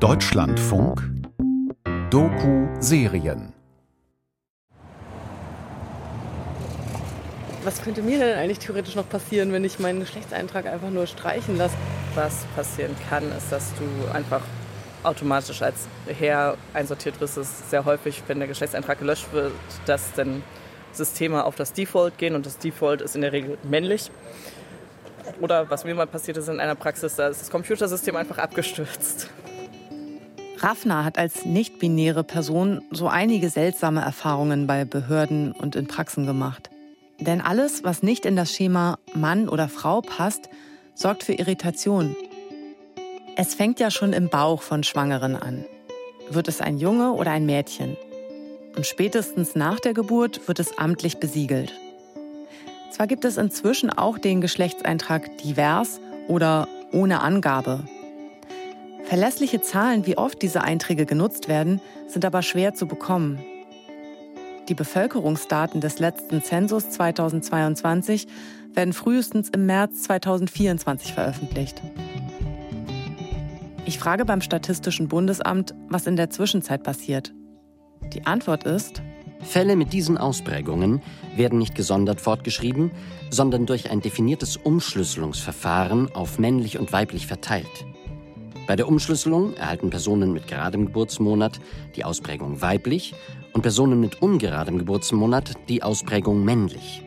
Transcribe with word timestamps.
Deutschlandfunk 0.00 1.02
Doku-Serien 2.10 3.52
Was 7.64 7.82
könnte 7.82 8.02
mir 8.02 8.20
denn 8.20 8.38
eigentlich 8.38 8.60
theoretisch 8.60 8.94
noch 8.94 9.08
passieren, 9.08 9.52
wenn 9.52 9.64
ich 9.64 9.80
meinen 9.80 9.98
Geschlechtseintrag 9.98 10.66
einfach 10.66 10.90
nur 10.90 11.08
streichen 11.08 11.56
lasse? 11.56 11.74
Was 12.14 12.44
passieren 12.54 12.94
kann, 13.10 13.24
ist, 13.36 13.50
dass 13.50 13.72
du 13.74 14.14
einfach 14.14 14.42
automatisch 15.02 15.62
als 15.62 15.88
Herr 16.06 16.56
einsortiert 16.74 17.20
wirst. 17.20 17.36
Es 17.36 17.48
ist 17.48 17.70
sehr 17.70 17.84
häufig, 17.84 18.22
wenn 18.28 18.38
der 18.38 18.46
Geschlechtseintrag 18.46 19.00
gelöscht 19.00 19.32
wird, 19.32 19.50
dass 19.86 20.12
dann 20.12 20.44
Systeme 20.92 21.42
auf 21.42 21.56
das 21.56 21.72
Default 21.72 22.18
gehen 22.18 22.36
und 22.36 22.46
das 22.46 22.58
Default 22.58 23.02
ist 23.02 23.16
in 23.16 23.22
der 23.22 23.32
Regel 23.32 23.58
männlich. 23.64 24.12
Oder 25.40 25.68
was 25.68 25.84
mir 25.84 25.96
mal 25.96 26.06
passiert 26.06 26.36
ist 26.36 26.46
in 26.46 26.60
einer 26.60 26.76
Praxis, 26.76 27.16
da 27.16 27.26
ist 27.26 27.40
das 27.40 27.50
Computersystem 27.50 28.14
einfach 28.14 28.38
abgestürzt. 28.38 29.28
Raffner 30.62 31.04
hat 31.04 31.18
als 31.18 31.44
nicht-binäre 31.44 32.24
Person 32.24 32.82
so 32.90 33.08
einige 33.08 33.50
seltsame 33.50 34.00
Erfahrungen 34.00 34.66
bei 34.66 34.84
Behörden 34.84 35.52
und 35.52 35.76
in 35.76 35.86
Praxen 35.86 36.26
gemacht. 36.26 36.70
Denn 37.20 37.40
alles, 37.40 37.84
was 37.84 38.02
nicht 38.02 38.26
in 38.26 38.36
das 38.36 38.52
Schema 38.52 38.98
Mann 39.14 39.48
oder 39.48 39.68
Frau 39.68 40.00
passt, 40.00 40.48
sorgt 40.94 41.24
für 41.24 41.32
Irritation. 41.32 42.16
Es 43.36 43.54
fängt 43.54 43.80
ja 43.80 43.90
schon 43.90 44.12
im 44.12 44.28
Bauch 44.28 44.62
von 44.62 44.82
Schwangeren 44.82 45.36
an. 45.36 45.64
Wird 46.30 46.48
es 46.48 46.60
ein 46.60 46.78
Junge 46.78 47.12
oder 47.12 47.30
ein 47.30 47.46
Mädchen? 47.46 47.96
Und 48.76 48.86
spätestens 48.86 49.54
nach 49.54 49.80
der 49.80 49.94
Geburt 49.94 50.46
wird 50.46 50.60
es 50.60 50.76
amtlich 50.78 51.18
besiegelt. 51.18 51.72
Zwar 52.90 53.06
gibt 53.06 53.24
es 53.24 53.36
inzwischen 53.36 53.90
auch 53.90 54.18
den 54.18 54.40
Geschlechtseintrag 54.40 55.38
divers 55.38 56.00
oder 56.26 56.68
ohne 56.92 57.20
Angabe. 57.20 57.84
Verlässliche 59.08 59.62
Zahlen, 59.62 60.04
wie 60.04 60.18
oft 60.18 60.42
diese 60.42 60.60
Einträge 60.60 61.06
genutzt 61.06 61.48
werden, 61.48 61.80
sind 62.08 62.26
aber 62.26 62.42
schwer 62.42 62.74
zu 62.74 62.86
bekommen. 62.86 63.38
Die 64.68 64.74
Bevölkerungsdaten 64.74 65.80
des 65.80 65.98
letzten 65.98 66.42
Zensus 66.42 66.90
2022 66.90 68.26
werden 68.74 68.92
frühestens 68.92 69.48
im 69.48 69.64
März 69.64 70.02
2024 70.02 71.14
veröffentlicht. 71.14 71.80
Ich 73.86 73.98
frage 73.98 74.26
beim 74.26 74.42
Statistischen 74.42 75.08
Bundesamt, 75.08 75.74
was 75.88 76.06
in 76.06 76.16
der 76.16 76.28
Zwischenzeit 76.28 76.82
passiert. 76.82 77.32
Die 78.12 78.26
Antwort 78.26 78.64
ist, 78.64 79.00
Fälle 79.40 79.74
mit 79.74 79.94
diesen 79.94 80.18
Ausprägungen 80.18 81.00
werden 81.34 81.58
nicht 81.58 81.74
gesondert 81.74 82.20
fortgeschrieben, 82.20 82.90
sondern 83.30 83.64
durch 83.64 83.90
ein 83.90 84.02
definiertes 84.02 84.58
Umschlüsselungsverfahren 84.58 86.14
auf 86.14 86.38
männlich 86.38 86.78
und 86.78 86.92
weiblich 86.92 87.26
verteilt. 87.26 87.86
Bei 88.68 88.76
der 88.76 88.86
Umschlüsselung 88.86 89.54
erhalten 89.54 89.88
Personen 89.88 90.34
mit 90.34 90.46
geradem 90.46 90.84
Geburtsmonat 90.84 91.58
die 91.96 92.04
Ausprägung 92.04 92.60
weiblich 92.60 93.14
und 93.54 93.62
Personen 93.62 93.98
mit 93.98 94.20
ungeradem 94.20 94.76
Geburtsmonat 94.76 95.54
die 95.70 95.82
Ausprägung 95.82 96.44
männlich. 96.44 97.02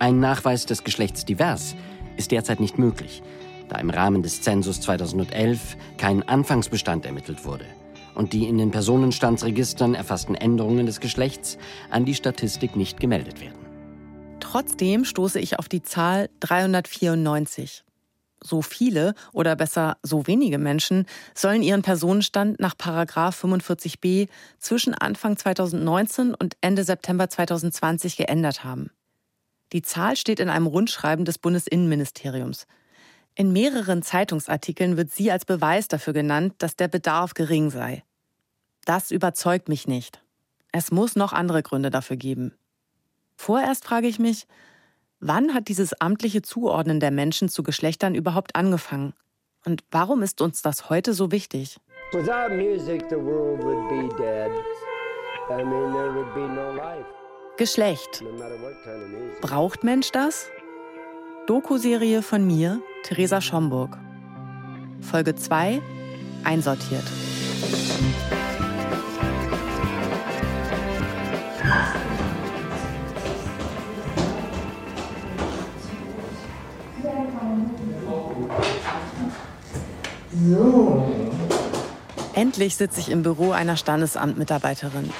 Ein 0.00 0.18
Nachweis 0.18 0.66
des 0.66 0.82
Geschlechts 0.82 1.24
divers 1.24 1.76
ist 2.16 2.32
derzeit 2.32 2.58
nicht 2.58 2.76
möglich, 2.76 3.22
da 3.68 3.78
im 3.78 3.88
Rahmen 3.88 4.24
des 4.24 4.42
Zensus 4.42 4.80
2011 4.80 5.76
kein 5.96 6.24
Anfangsbestand 6.24 7.06
ermittelt 7.06 7.44
wurde 7.44 7.66
und 8.16 8.32
die 8.32 8.48
in 8.48 8.58
den 8.58 8.72
Personenstandsregistern 8.72 9.94
erfassten 9.94 10.34
Änderungen 10.34 10.86
des 10.86 10.98
Geschlechts 10.98 11.56
an 11.88 12.04
die 12.04 12.16
Statistik 12.16 12.74
nicht 12.74 12.98
gemeldet 12.98 13.40
werden. 13.40 13.64
Trotzdem 14.40 15.04
stoße 15.04 15.38
ich 15.38 15.56
auf 15.60 15.68
die 15.68 15.82
Zahl 15.82 16.30
394. 16.40 17.84
So 18.46 18.60
viele 18.60 19.14
oder 19.32 19.56
besser 19.56 19.96
so 20.02 20.26
wenige 20.26 20.58
Menschen 20.58 21.06
sollen 21.34 21.62
ihren 21.62 21.80
Personenstand 21.80 22.60
nach 22.60 22.74
45b 22.74 24.28
zwischen 24.58 24.94
Anfang 24.94 25.36
2019 25.38 26.34
und 26.34 26.56
Ende 26.60 26.84
September 26.84 27.28
2020 27.28 28.16
geändert 28.16 28.62
haben. 28.62 28.90
Die 29.72 29.82
Zahl 29.82 30.16
steht 30.16 30.40
in 30.40 30.50
einem 30.50 30.66
Rundschreiben 30.66 31.24
des 31.24 31.38
Bundesinnenministeriums. 31.38 32.66
In 33.34 33.52
mehreren 33.52 34.02
Zeitungsartikeln 34.02 34.96
wird 34.96 35.10
sie 35.10 35.32
als 35.32 35.46
Beweis 35.46 35.88
dafür 35.88 36.12
genannt, 36.12 36.54
dass 36.58 36.76
der 36.76 36.88
Bedarf 36.88 37.34
gering 37.34 37.70
sei. 37.70 38.04
Das 38.84 39.10
überzeugt 39.10 39.68
mich 39.68 39.88
nicht. 39.88 40.22
Es 40.70 40.90
muss 40.90 41.16
noch 41.16 41.32
andere 41.32 41.62
Gründe 41.62 41.90
dafür 41.90 42.16
geben. 42.16 42.52
Vorerst 43.36 43.84
frage 43.84 44.06
ich 44.06 44.18
mich, 44.18 44.46
wann 45.24 45.54
hat 45.54 45.68
dieses 45.68 46.00
amtliche 46.00 46.42
Zuordnen 46.42 47.00
der 47.00 47.10
Menschen 47.10 47.48
zu 47.48 47.62
Geschlechtern 47.62 48.14
überhaupt 48.14 48.54
angefangen? 48.54 49.14
Und 49.64 49.82
warum 49.90 50.22
ist 50.22 50.40
uns 50.40 50.62
das 50.62 50.90
heute 50.90 51.14
so 51.14 51.32
wichtig? 51.32 51.78
Geschlecht. 57.56 58.24
Braucht 59.40 59.84
Mensch 59.84 60.10
das? 60.12 60.50
Doku-Serie 61.46 62.22
von 62.22 62.46
mir, 62.46 62.80
Theresa 63.04 63.40
Schomburg. 63.40 63.98
Folge 65.00 65.34
2 65.34 65.80
Einsortiert. 66.44 67.04
So. 80.50 81.06
Endlich 82.34 82.76
sitze 82.76 83.00
ich 83.00 83.10
im 83.10 83.22
Büro 83.22 83.52
einer 83.52 83.76
Standesamtmitarbeiterin. 83.76 85.10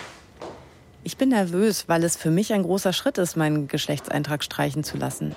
Ich 1.03 1.17
bin 1.17 1.31
nervös, 1.31 1.89
weil 1.89 2.05
es 2.05 2.17
für 2.17 2.31
mich 2.31 2.53
ein 2.53 2.63
großer 2.63 2.93
Schritt 2.93 3.19
ist, 3.19 3.37
meinen 3.37 3.69
Geschlechtseintrag 3.69 4.43
streichen 4.43 4.85
zu 4.85 4.99
lassen. 4.99 5.35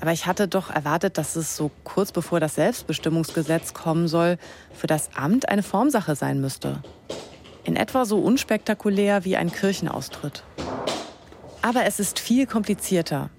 Aber 0.00 0.12
ich 0.12 0.26
hatte 0.26 0.46
doch 0.48 0.70
erwartet, 0.70 1.18
dass 1.18 1.36
es 1.36 1.56
so 1.56 1.70
kurz 1.84 2.12
bevor 2.12 2.40
das 2.40 2.56
Selbstbestimmungsgesetz 2.56 3.72
kommen 3.72 4.08
soll, 4.08 4.38
für 4.72 4.86
das 4.86 5.10
Amt 5.14 5.48
eine 5.48 5.62
Formsache 5.62 6.14
sein 6.14 6.40
müsste. 6.40 6.82
In 7.64 7.76
etwa 7.76 8.04
so 8.04 8.18
unspektakulär 8.18 9.24
wie 9.24 9.36
ein 9.36 9.50
Kirchenaustritt. 9.50 10.44
Aber 11.62 11.84
es 11.86 11.98
ist 11.98 12.18
viel 12.18 12.46
komplizierter. 12.46 13.30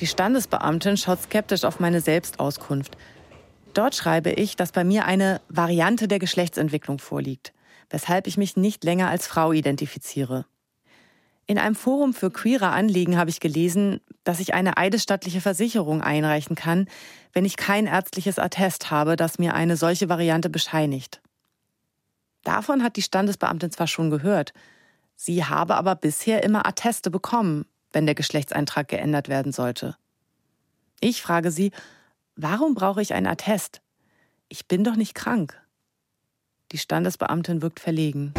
Die 0.00 0.06
Standesbeamtin 0.06 0.96
schaut 0.96 1.22
skeptisch 1.22 1.64
auf 1.64 1.80
meine 1.80 2.00
Selbstauskunft. 2.00 2.96
Dort 3.74 3.94
schreibe 3.94 4.30
ich, 4.30 4.56
dass 4.56 4.72
bei 4.72 4.84
mir 4.84 5.04
eine 5.04 5.40
Variante 5.48 6.08
der 6.08 6.18
Geschlechtsentwicklung 6.18 6.98
vorliegt, 6.98 7.52
weshalb 7.90 8.26
ich 8.26 8.36
mich 8.36 8.56
nicht 8.56 8.84
länger 8.84 9.08
als 9.08 9.26
Frau 9.26 9.52
identifiziere. 9.52 10.46
In 11.46 11.58
einem 11.58 11.74
Forum 11.74 12.12
für 12.12 12.30
queere 12.30 12.68
Anliegen 12.68 13.16
habe 13.16 13.30
ich 13.30 13.40
gelesen, 13.40 14.00
dass 14.22 14.38
ich 14.38 14.52
eine 14.52 14.76
eidesstattliche 14.76 15.40
Versicherung 15.40 16.02
einreichen 16.02 16.56
kann, 16.56 16.88
wenn 17.32 17.46
ich 17.46 17.56
kein 17.56 17.86
ärztliches 17.86 18.38
Attest 18.38 18.90
habe, 18.90 19.16
das 19.16 19.38
mir 19.38 19.54
eine 19.54 19.78
solche 19.78 20.10
Variante 20.10 20.50
bescheinigt. 20.50 21.22
Davon 22.44 22.82
hat 22.82 22.96
die 22.96 23.02
Standesbeamtin 23.02 23.70
zwar 23.70 23.86
schon 23.86 24.10
gehört, 24.10 24.52
sie 25.16 25.44
habe 25.44 25.76
aber 25.76 25.94
bisher 25.94 26.42
immer 26.42 26.66
Atteste 26.66 27.10
bekommen, 27.10 27.64
wenn 27.92 28.04
der 28.04 28.14
Geschlechtseintrag 28.14 28.88
geändert 28.88 29.28
werden 29.28 29.52
sollte. 29.52 29.96
Ich 31.00 31.22
frage 31.22 31.50
sie, 31.50 31.72
warum 32.38 32.74
brauche 32.74 33.02
ich 33.02 33.12
ein 33.12 33.26
Attest? 33.26 33.82
Ich 34.48 34.66
bin 34.66 34.84
doch 34.84 34.96
nicht 34.96 35.14
krank. 35.14 35.60
Die 36.72 36.78
Standesbeamtin 36.78 37.60
wirkt 37.60 37.80
verlegen. 37.80 38.32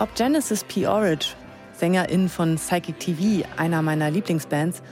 Ob 0.00 0.14
Genesis 0.16 0.64
P. 0.64 0.86
Orridge, 0.86 1.28
Sängerin 1.72 2.28
von 2.28 2.56
Psychic 2.56 2.98
TV, 2.98 3.48
einer 3.56 3.80
meiner 3.80 4.10
Lieblingsbands, 4.10 4.82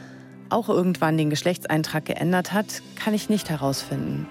auch 0.48 0.68
irgendwann 0.68 1.18
den 1.18 1.28
Geschlechtseintrag 1.28 2.04
geändert 2.04 2.52
hat, 2.52 2.82
kann 2.96 3.12
ich 3.12 3.28
nicht 3.28 3.50
herausfinden. 3.50 4.26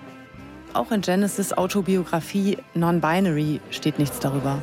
Auch 0.73 0.91
in 0.91 1.01
Genesis 1.01 1.51
Autobiografie 1.53 2.57
Non-Binary 2.73 3.59
steht 3.71 3.99
nichts 3.99 4.19
darüber. 4.19 4.61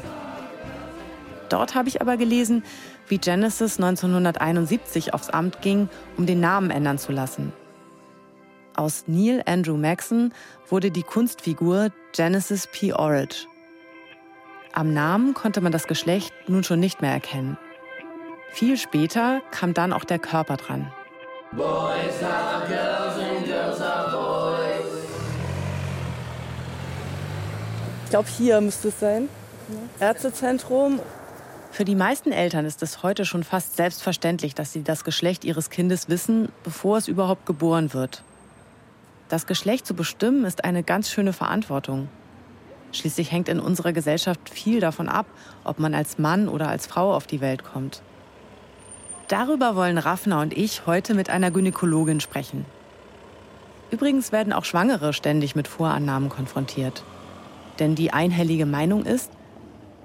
Dort 1.49 1.75
habe 1.75 1.89
ich 1.89 2.01
aber 2.01 2.17
gelesen, 2.17 2.63
wie 3.09 3.19
Genesis 3.19 3.79
1971 3.79 5.15
aufs 5.15 5.31
Amt 5.31 5.63
ging, 5.63 5.89
um 6.17 6.27
den 6.27 6.41
Namen 6.41 6.71
ändern 6.71 6.99
zu 6.99 7.13
lassen. 7.13 7.53
Aus 8.77 9.05
Neil 9.07 9.43
Andrew 9.47 9.77
Maxon 9.77 10.33
wurde 10.69 10.91
die 10.91 11.03
Kunstfigur 11.03 11.91
Genesis 12.13 12.69
P. 12.71 12.93
Orridge. 12.93 13.47
Am 14.73 14.93
Namen 14.93 15.35
konnte 15.35 15.61
man 15.61 15.73
das 15.73 15.87
Geschlecht 15.87 16.33
nun 16.47 16.63
schon 16.63 16.79
nicht 16.79 17.03
mehr 17.03 17.13
erkennen. 17.13 17.59
Viel 18.51 18.77
später 18.77 19.41
kam 19.51 19.75
dann 19.75 19.93
auch 19.93 20.05
der 20.05 20.19
Körper 20.19 20.57
dran. 20.57 20.93
Boys 21.53 22.23
are 22.23 22.67
girls 22.69 23.17
and 23.19 23.47
girls 23.47 23.81
are 23.81 24.11
boys. 24.13 24.93
Ich 28.05 28.11
glaube, 28.11 28.29
hier 28.29 28.61
müsste 28.61 28.89
es 28.89 29.01
sein. 29.01 29.29
Ärztezentrum. 29.99 31.01
Für 31.79 31.85
die 31.85 31.95
meisten 31.95 32.33
Eltern 32.33 32.65
ist 32.65 32.83
es 32.83 33.05
heute 33.05 33.25
schon 33.25 33.45
fast 33.45 33.77
selbstverständlich, 33.77 34.53
dass 34.53 34.73
sie 34.73 34.83
das 34.83 35.05
Geschlecht 35.05 35.45
ihres 35.45 35.71
Kindes 35.71 36.09
wissen, 36.09 36.49
bevor 36.65 36.99
es 36.99 37.07
überhaupt 37.07 37.47
geboren 37.47 37.95
wird. 37.95 38.25
Das 39.29 39.47
Geschlecht 39.47 39.87
zu 39.87 39.95
bestimmen 39.95 40.45
ist 40.45 40.65
eine 40.65 40.83
ganz 40.83 41.09
schöne 41.09 41.33
Verantwortung. 41.33 42.09
Schließlich 42.91 43.31
hängt 43.31 43.49
in 43.49 43.61
unserer 43.61 43.93
Gesellschaft 43.93 44.51
viel 44.51 44.81
davon 44.81 45.09
ab, 45.09 45.27
ob 45.63 45.79
man 45.79 45.95
als 45.95 46.19
Mann 46.19 46.49
oder 46.49 46.69
als 46.69 46.89
Frau 46.89 47.15
auf 47.15 47.29
die 47.29 47.41
Welt 47.41 47.63
kommt. 47.63 48.03
Darüber 49.29 49.77
wollen 49.77 49.99
Raffner 49.99 50.41
und 50.41 50.59
ich 50.59 50.85
heute 50.85 51.15
mit 51.15 51.31
einer 51.31 51.53
Gynäkologin 51.53 52.19
sprechen. 52.19 52.65
Übrigens 53.93 54.33
werden 54.33 54.53
auch 54.53 54.65
Schwangere 54.65 55.13
ständig 55.13 55.55
mit 55.55 55.69
Vorannahmen 55.69 56.29
konfrontiert. 56.29 57.05
Denn 57.79 57.95
die 57.95 58.13
einhellige 58.13 58.67
Meinung 58.67 59.07
ist, 59.07 59.31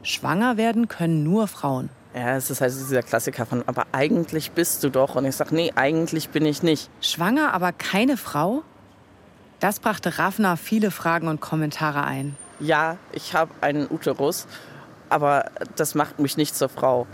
schwanger 0.04 0.58
werden 0.58 0.88
können 0.88 1.24
nur 1.24 1.48
Frauen. 1.48 1.90
Ja, 2.14 2.36
es 2.36 2.52
ist 2.52 2.62
halt 2.62 2.72
dieser 2.72 3.02
Klassiker 3.02 3.46
von, 3.46 3.64
aber 3.66 3.88
eigentlich 3.92 4.52
bist 4.52 4.84
du 4.84 4.90
doch. 4.90 5.16
Und 5.16 5.26
ich 5.26 5.36
sage, 5.36 5.56
nee, 5.56 5.74
eigentlich 5.76 6.30
bin 6.30 6.46
ich 6.46 6.62
nicht. 6.62 6.90
Schwanger, 7.02 7.54
aber 7.54 7.72
keine 7.72 8.18
Frau? 8.18 8.62
Das 9.60 9.80
brachte 9.80 10.20
Raffner 10.20 10.58
viele 10.58 10.92
Fragen 10.92 11.28
und 11.28 11.42
Kommentare 11.42 12.04
ein. 12.04 12.36
Ja, 12.60 12.98
ich 13.14 13.34
habe 13.34 13.52
einen 13.62 13.88
Uterus, 13.90 14.46
aber 15.10 15.46
das 15.76 15.96
macht 15.96 16.20
mich 16.20 16.38
nicht 16.38 16.56
zur 16.56 16.70
Frau. 16.70 17.08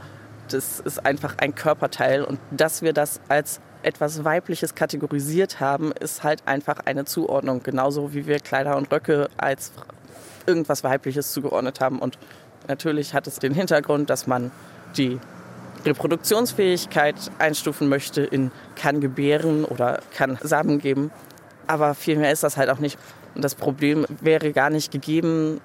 Das 0.49 0.79
ist 0.79 1.05
einfach 1.05 1.37
ein 1.37 1.55
Körperteil. 1.55 2.23
Und 2.23 2.39
dass 2.51 2.81
wir 2.81 2.91
das 2.91 3.21
als 3.29 3.61
etwas 3.83 4.25
Weibliches 4.25 4.75
kategorisiert 4.75 5.61
haben, 5.61 5.93
ist 5.93 6.23
halt 6.23 6.45
einfach 6.45 6.79
eine 6.85 7.05
Zuordnung. 7.05 7.63
Genauso 7.63 8.13
wie 8.13 8.25
wir 8.25 8.39
Kleider 8.39 8.75
und 8.75 8.91
Röcke 8.91 9.29
als 9.37 9.71
irgendwas 10.45 10.83
Weibliches 10.83 11.31
zugeordnet 11.31 11.79
haben. 11.79 11.99
Und 11.99 12.17
natürlich 12.69 13.13
hat 13.13 13.27
es 13.27 13.39
den 13.39 13.53
Hintergrund, 13.53 14.09
dass 14.09 14.27
man 14.27 14.51
die 14.95 15.19
Reproduktionsfähigkeit 15.85 17.15
einstufen 17.39 17.89
möchte 17.89 18.21
in 18.21 18.51
kann 18.75 19.01
gebären 19.01 19.65
oder 19.65 19.99
kann 20.15 20.37
Samen 20.41 20.79
geben. 20.79 21.11
Aber 21.67 21.93
viel 21.93 22.17
mehr 22.17 22.31
ist 22.31 22.43
das 22.43 22.57
halt 22.57 22.69
auch 22.69 22.79
nicht. 22.79 22.97
Und 23.35 23.43
das 23.43 23.55
Problem 23.55 24.05
wäre 24.21 24.51
gar 24.53 24.69
nicht 24.69 24.91
gegeben, 24.91 25.61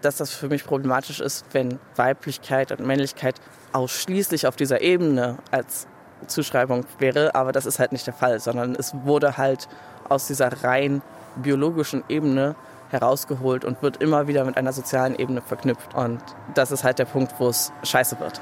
dass 0.00 0.16
das 0.16 0.30
für 0.30 0.48
mich 0.48 0.64
problematisch 0.64 1.20
ist, 1.20 1.44
wenn 1.52 1.78
Weiblichkeit 1.96 2.72
und 2.72 2.86
Männlichkeit 2.86 3.36
ausschließlich 3.72 4.46
auf 4.46 4.56
dieser 4.56 4.80
Ebene 4.80 5.38
als 5.50 5.86
Zuschreibung 6.26 6.84
wäre. 6.98 7.34
Aber 7.34 7.52
das 7.52 7.66
ist 7.66 7.78
halt 7.78 7.92
nicht 7.92 8.06
der 8.06 8.14
Fall, 8.14 8.40
sondern 8.40 8.74
es 8.74 8.94
wurde 9.04 9.36
halt 9.36 9.68
aus 10.08 10.26
dieser 10.26 10.64
rein 10.64 11.02
biologischen 11.36 12.02
Ebene 12.08 12.56
herausgeholt 12.90 13.64
und 13.64 13.82
wird 13.82 13.98
immer 13.98 14.26
wieder 14.26 14.44
mit 14.44 14.56
einer 14.56 14.72
sozialen 14.72 15.14
Ebene 15.18 15.42
verknüpft. 15.42 15.94
Und 15.94 16.20
das 16.54 16.70
ist 16.70 16.84
halt 16.84 16.98
der 16.98 17.04
Punkt, 17.04 17.34
wo 17.38 17.48
es 17.48 17.72
scheiße 17.82 18.18
wird. 18.20 18.40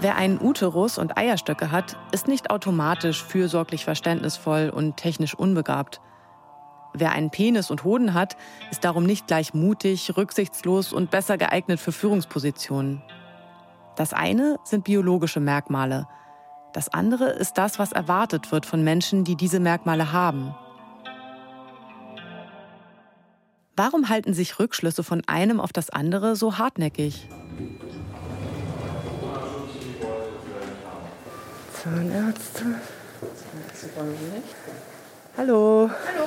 Wer 0.00 0.14
einen 0.16 0.40
Uterus 0.40 0.96
und 0.96 1.18
Eierstöcke 1.18 1.72
hat, 1.72 1.96
ist 2.12 2.28
nicht 2.28 2.50
automatisch 2.50 3.24
fürsorglich 3.24 3.84
verständnisvoll 3.84 4.70
und 4.70 4.96
technisch 4.96 5.34
unbegabt. 5.34 6.00
Wer 6.94 7.12
einen 7.12 7.30
Penis 7.30 7.70
und 7.70 7.84
Hoden 7.84 8.14
hat, 8.14 8.36
ist 8.70 8.84
darum 8.84 9.04
nicht 9.04 9.26
gleich 9.26 9.54
mutig, 9.54 10.16
rücksichtslos 10.16 10.92
und 10.92 11.10
besser 11.10 11.36
geeignet 11.36 11.80
für 11.80 11.92
Führungspositionen. 11.92 13.02
Das 13.96 14.12
eine 14.12 14.58
sind 14.62 14.84
biologische 14.84 15.40
Merkmale. 15.40 16.06
Das 16.72 16.88
andere 16.92 17.30
ist 17.30 17.58
das, 17.58 17.80
was 17.80 17.90
erwartet 17.90 18.52
wird 18.52 18.66
von 18.66 18.84
Menschen, 18.84 19.24
die 19.24 19.34
diese 19.34 19.58
Merkmale 19.58 20.12
haben. 20.12 20.54
Warum 23.78 24.08
halten 24.08 24.34
sich 24.34 24.58
Rückschlüsse 24.58 25.04
von 25.04 25.22
einem 25.28 25.60
auf 25.60 25.72
das 25.72 25.88
andere 25.88 26.34
so 26.34 26.58
hartnäckig? 26.58 27.28
Zahnärzte. 31.80 32.64
Hallo. 35.36 35.88
Hallo, 36.08 36.26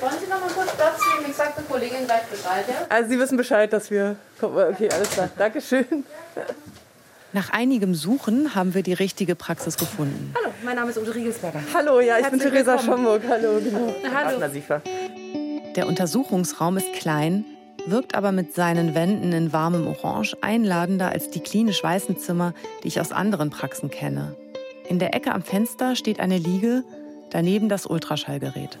wollen 0.00 0.12
Sie 0.20 0.28
noch 0.28 0.40
mal 0.40 0.50
kurz 0.54 0.72
Platz 0.72 1.00
nehmen? 1.14 1.30
Ich 1.30 1.36
sage 1.36 1.52
der 1.56 1.64
Kollegin 1.64 2.04
gleich 2.04 2.24
Bescheid, 2.24 2.66
ja? 2.68 2.74
Also 2.90 3.08
Sie 3.08 3.18
wissen 3.18 3.38
Bescheid, 3.38 3.72
dass 3.72 3.90
wir... 3.90 4.16
Okay, 4.42 4.90
alles 4.92 5.10
klar. 5.12 5.30
Dankeschön. 5.38 6.04
Nach 7.32 7.48
einigem 7.48 7.94
Suchen 7.94 8.54
haben 8.54 8.74
wir 8.74 8.82
die 8.82 8.92
richtige 8.92 9.36
Praxis 9.36 9.78
gefunden. 9.78 10.34
Hallo, 10.36 10.52
mein 10.62 10.76
Name 10.76 10.90
ist 10.90 10.98
Ute 10.98 11.14
Riegelsberger. 11.14 11.62
Hallo, 11.72 12.00
ja, 12.00 12.18
ich 12.18 12.26
bin 12.26 12.40
Theresa 12.40 12.78
Schomburg. 12.78 13.22
Hallo, 13.26 13.58
genau. 13.58 13.94
Hallo. 14.14 14.38
Der 15.76 15.86
Untersuchungsraum 15.86 16.76
ist 16.76 16.92
klein, 16.94 17.44
wirkt 17.86 18.16
aber 18.16 18.32
mit 18.32 18.54
seinen 18.54 18.94
Wänden 18.94 19.32
in 19.32 19.52
warmem 19.52 19.86
Orange 19.86 20.36
einladender 20.40 21.10
als 21.10 21.30
die 21.30 21.40
klinisch 21.40 21.82
weißen 21.82 22.18
Zimmer, 22.18 22.54
die 22.82 22.88
ich 22.88 23.00
aus 23.00 23.12
anderen 23.12 23.50
Praxen 23.50 23.88
kenne. 23.88 24.34
In 24.88 24.98
der 24.98 25.14
Ecke 25.14 25.32
am 25.32 25.42
Fenster 25.42 25.94
steht 25.94 26.18
eine 26.18 26.38
Liege, 26.38 26.82
daneben 27.30 27.68
das 27.68 27.86
Ultraschallgerät. 27.86 28.78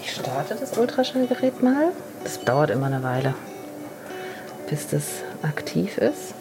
Ich 0.00 0.12
starte 0.12 0.56
das 0.58 0.78
Ultraschallgerät 0.78 1.62
mal. 1.62 1.92
Das 2.24 2.42
dauert 2.42 2.70
immer 2.70 2.86
eine 2.86 3.02
Weile, 3.02 3.34
bis 4.70 4.88
das 4.88 5.04
aktiv 5.42 5.98
ist. 5.98 6.34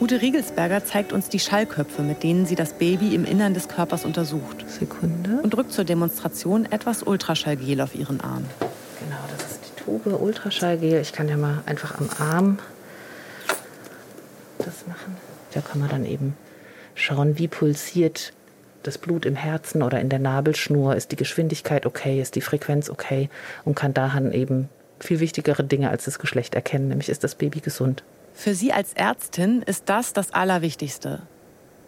Ute 0.00 0.22
Riegelsberger 0.22 0.82
zeigt 0.82 1.12
uns 1.12 1.28
die 1.28 1.38
Schallköpfe, 1.38 2.00
mit 2.00 2.22
denen 2.22 2.46
sie 2.46 2.54
das 2.54 2.72
Baby 2.72 3.14
im 3.14 3.26
Innern 3.26 3.52
des 3.52 3.68
Körpers 3.68 4.06
untersucht. 4.06 4.64
Sekunde. 4.66 5.40
Und 5.42 5.50
drückt 5.50 5.72
zur 5.72 5.84
Demonstration 5.84 6.64
etwas 6.64 7.02
Ultraschallgel 7.02 7.82
auf 7.82 7.94
ihren 7.94 8.18
Arm. 8.22 8.46
Genau, 8.60 9.20
das 9.36 9.50
ist 9.50 9.60
die 9.62 9.84
Tube 9.84 10.18
Ultraschallgel. 10.18 11.02
Ich 11.02 11.12
kann 11.12 11.28
ja 11.28 11.36
mal 11.36 11.62
einfach 11.66 11.98
am 11.98 12.08
Arm 12.18 12.58
das 14.56 14.86
machen. 14.86 15.18
Da 15.52 15.60
kann 15.60 15.80
man 15.80 15.90
dann 15.90 16.06
eben 16.06 16.34
schauen, 16.94 17.38
wie 17.38 17.48
pulsiert 17.48 18.32
das 18.82 18.96
Blut 18.96 19.26
im 19.26 19.36
Herzen 19.36 19.82
oder 19.82 20.00
in 20.00 20.08
der 20.08 20.18
Nabelschnur. 20.18 20.96
Ist 20.96 21.12
die 21.12 21.16
Geschwindigkeit 21.16 21.84
okay? 21.84 22.22
Ist 22.22 22.36
die 22.36 22.40
Frequenz 22.40 22.88
okay? 22.88 23.28
Und 23.66 23.74
kann 23.74 23.92
daran 23.92 24.32
eben 24.32 24.70
viel 24.98 25.20
wichtigere 25.20 25.62
Dinge 25.62 25.90
als 25.90 26.06
das 26.06 26.18
Geschlecht 26.18 26.54
erkennen, 26.54 26.88
nämlich 26.88 27.10
ist 27.10 27.22
das 27.22 27.34
Baby 27.34 27.60
gesund. 27.60 28.02
Für 28.40 28.54
Sie 28.54 28.72
als 28.72 28.94
Ärztin 28.94 29.60
ist 29.60 29.90
das 29.90 30.14
das 30.14 30.32
Allerwichtigste. 30.32 31.20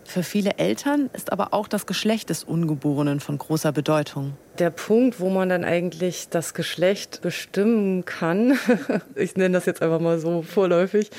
Für 0.04 0.22
viele 0.22 0.58
Eltern 0.58 1.08
ist 1.14 1.32
aber 1.32 1.54
auch 1.54 1.66
das 1.66 1.86
Geschlecht 1.86 2.28
des 2.28 2.44
Ungeborenen 2.44 3.20
von 3.20 3.38
großer 3.38 3.72
Bedeutung. 3.72 4.34
Der 4.58 4.68
Punkt, 4.68 5.18
wo 5.18 5.30
man 5.30 5.48
dann 5.48 5.64
eigentlich 5.64 6.28
das 6.28 6.52
Geschlecht 6.52 7.22
bestimmen 7.22 8.04
kann, 8.04 8.58
ich 9.14 9.34
nenne 9.34 9.54
das 9.54 9.64
jetzt 9.64 9.80
einfach 9.80 9.98
mal 9.98 10.18
so 10.18 10.42
vorläufig, 10.42 11.10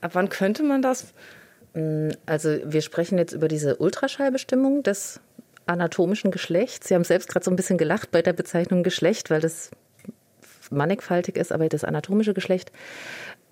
ab 0.00 0.10
wann 0.14 0.28
könnte 0.28 0.64
man 0.64 0.82
das? 0.82 1.14
Mm, 1.74 2.08
also 2.26 2.58
wir 2.64 2.82
sprechen 2.82 3.18
jetzt 3.18 3.34
über 3.34 3.46
diese 3.46 3.76
Ultraschallbestimmung 3.76 4.82
des 4.82 5.20
anatomischen 5.64 6.32
Geschlechts. 6.32 6.88
Sie 6.88 6.96
haben 6.96 7.04
selbst 7.04 7.28
gerade 7.28 7.44
so 7.44 7.52
ein 7.52 7.56
bisschen 7.56 7.78
gelacht 7.78 8.10
bei 8.10 8.20
der 8.20 8.32
Bezeichnung 8.32 8.82
Geschlecht, 8.82 9.30
weil 9.30 9.40
das 9.40 9.70
mannigfaltig 10.72 11.36
ist, 11.36 11.52
aber 11.52 11.68
das 11.68 11.84
anatomische 11.84 12.34
Geschlecht 12.34 12.72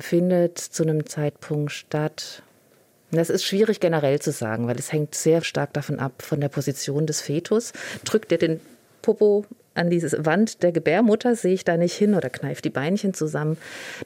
findet 0.00 0.59
zu 0.59 0.83
einem 0.83 1.07
Zeitpunkt 1.07 1.73
statt. 1.73 2.42
Das 3.12 3.30
ist 3.30 3.45
schwierig 3.45 3.80
generell 3.80 4.21
zu 4.21 4.30
sagen, 4.30 4.69
weil 4.69 4.78
es 4.78 4.92
hängt 4.92 5.14
sehr 5.14 5.42
stark 5.42 5.73
davon 5.73 5.99
ab, 5.99 6.23
von 6.23 6.40
der 6.40 6.49
Position 6.49 7.07
des 7.07 7.21
Fetus. 7.21 7.73
Drückt 8.04 8.30
er 8.33 8.38
den 8.38 8.61
Popo 9.02 9.45
an 9.75 9.90
diese 9.90 10.25
Wand 10.25 10.62
der 10.62 10.73
Gebärmutter, 10.73 11.35
sehe 11.35 11.54
ich 11.54 11.64
da 11.64 11.76
nicht 11.76 11.97
hin 11.97 12.14
oder 12.14 12.30
kneift 12.30 12.64
die 12.64 12.71
Beinchen 12.71 13.14
zusammen, 13.14 13.57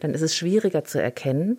dann 0.00 0.14
ist 0.14 0.20
es 0.20 0.36
schwieriger 0.36 0.84
zu 0.84 1.02
erkennen. 1.02 1.58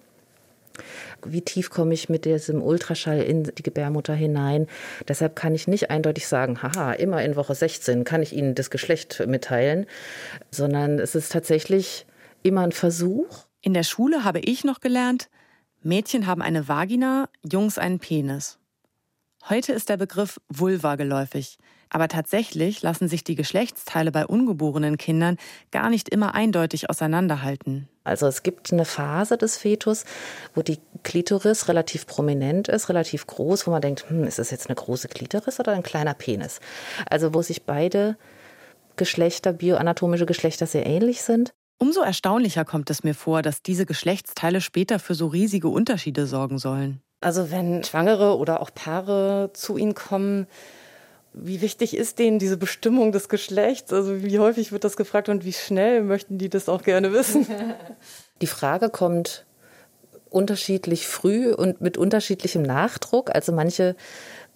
Wie 1.24 1.42
tief 1.42 1.70
komme 1.70 1.94
ich 1.94 2.10
mit 2.10 2.26
diesem 2.26 2.62
Ultraschall 2.62 3.22
in 3.22 3.44
die 3.44 3.64
Gebärmutter 3.64 4.14
hinein? 4.14 4.68
Deshalb 5.08 5.36
kann 5.36 5.56
ich 5.56 5.68
nicht 5.68 5.90
eindeutig 5.90 6.28
sagen, 6.28 6.62
haha, 6.62 6.94
immer 6.94 7.24
in 7.24 7.36
Woche 7.36 7.56
16 7.56 8.04
kann 8.04 8.22
ich 8.22 8.34
Ihnen 8.34 8.56
das 8.56 8.70
Geschlecht 8.70 9.24
mitteilen, 9.26 9.86
sondern 10.52 11.00
es 11.00 11.16
ist 11.16 11.32
tatsächlich 11.32 12.06
immer 12.44 12.62
ein 12.62 12.74
Versuch. 12.74 13.45
In 13.66 13.74
der 13.74 13.82
Schule 13.82 14.24
habe 14.24 14.42
ich 14.42 14.64
noch 14.64 14.80
gelernt, 14.80 15.28
Mädchen 15.82 16.28
haben 16.28 16.44
eine 16.44 16.68
Vagina, 16.68 17.30
Jungs 17.44 17.80
einen 17.80 17.98
Penis. 17.98 18.60
Heute 19.50 19.74
ist 19.74 19.90
der 19.90 19.98
Begriff 19.98 20.40
Vulva 20.50 20.98
geläufig. 20.98 21.58
Aber 21.90 22.08
tatsächlich 22.08 22.84
lassen 22.84 23.08
sich 23.08 23.24
die 23.24 23.34
Geschlechtsteile 23.34 24.12
bei 24.12 24.28
ungeborenen 24.28 25.00
Kindern 25.00 25.38
gar 25.72 25.90
nicht 25.90 26.10
immer 26.10 26.36
eindeutig 26.36 26.92
auseinanderhalten. 26.92 27.90
Also 28.04 28.28
es 28.28 28.44
gibt 28.44 28.72
eine 28.72 28.86
Phase 28.86 29.36
des 29.36 29.58
Fetus, 29.58 30.06
wo 30.54 30.62
die 30.62 30.78
Klitoris 31.02 31.68
relativ 31.68 32.06
prominent 32.06 32.68
ist, 32.68 32.90
relativ 32.90 33.26
groß, 33.26 33.66
wo 33.66 33.72
man 33.72 33.82
denkt, 33.82 34.08
hm, 34.08 34.26
ist 34.26 34.38
das 34.38 34.52
jetzt 34.52 34.68
eine 34.68 34.76
große 34.76 35.08
Klitoris 35.08 35.60
oder 35.60 35.72
ein 35.72 35.82
kleiner 35.82 36.14
Penis? 36.14 36.60
Also 37.10 37.34
wo 37.34 37.42
sich 37.42 37.64
beide 37.64 38.16
Geschlechter, 38.96 39.54
bioanatomische 39.54 40.28
Geschlechter 40.28 40.68
sehr 40.68 40.86
ähnlich 40.86 41.24
sind. 41.24 41.56
Umso 41.78 42.02
erstaunlicher 42.02 42.64
kommt 42.64 42.90
es 42.90 43.04
mir 43.04 43.14
vor, 43.14 43.42
dass 43.42 43.62
diese 43.62 43.86
Geschlechtsteile 43.86 44.62
später 44.62 45.00
für 45.00 45.14
so 45.14 45.28
riesige 45.28 45.68
Unterschiede 45.68 46.26
sorgen 46.26 46.58
sollen. 46.58 47.02
Also 47.22 47.52
wenn 47.52 47.84
Schwangere 47.84 48.38
oder 48.38 48.62
auch 48.62 48.70
Paare 48.74 49.52
zu 49.54 49.78
Ihnen 49.78 49.94
kommen, 49.96 50.48
wie 51.34 51.62
wichtig 51.62 51.98
ist 51.98 52.20
denen 52.20 52.40
diese 52.40 52.56
Bestimmung 52.56 53.12
des 53.12 53.28
Geschlechts? 53.28 53.92
Also 53.92 54.24
wie 54.24 54.40
häufig 54.40 54.72
wird 54.72 54.86
das 54.86 54.96
gefragt 54.96 55.28
und 55.28 55.44
wie 55.44 55.52
schnell 55.52 56.02
möchten 56.02 56.38
die 56.38 56.50
das 56.50 56.70
auch 56.70 56.84
gerne 56.84 57.12
wissen? 57.12 57.46
Die 58.42 58.48
Frage 58.48 58.90
kommt 58.90 59.46
unterschiedlich 60.30 61.08
früh 61.08 61.54
und 61.54 61.82
mit 61.82 61.98
unterschiedlichem 61.98 62.62
Nachdruck. 62.62 63.34
Also 63.34 63.54
manche 63.54 63.96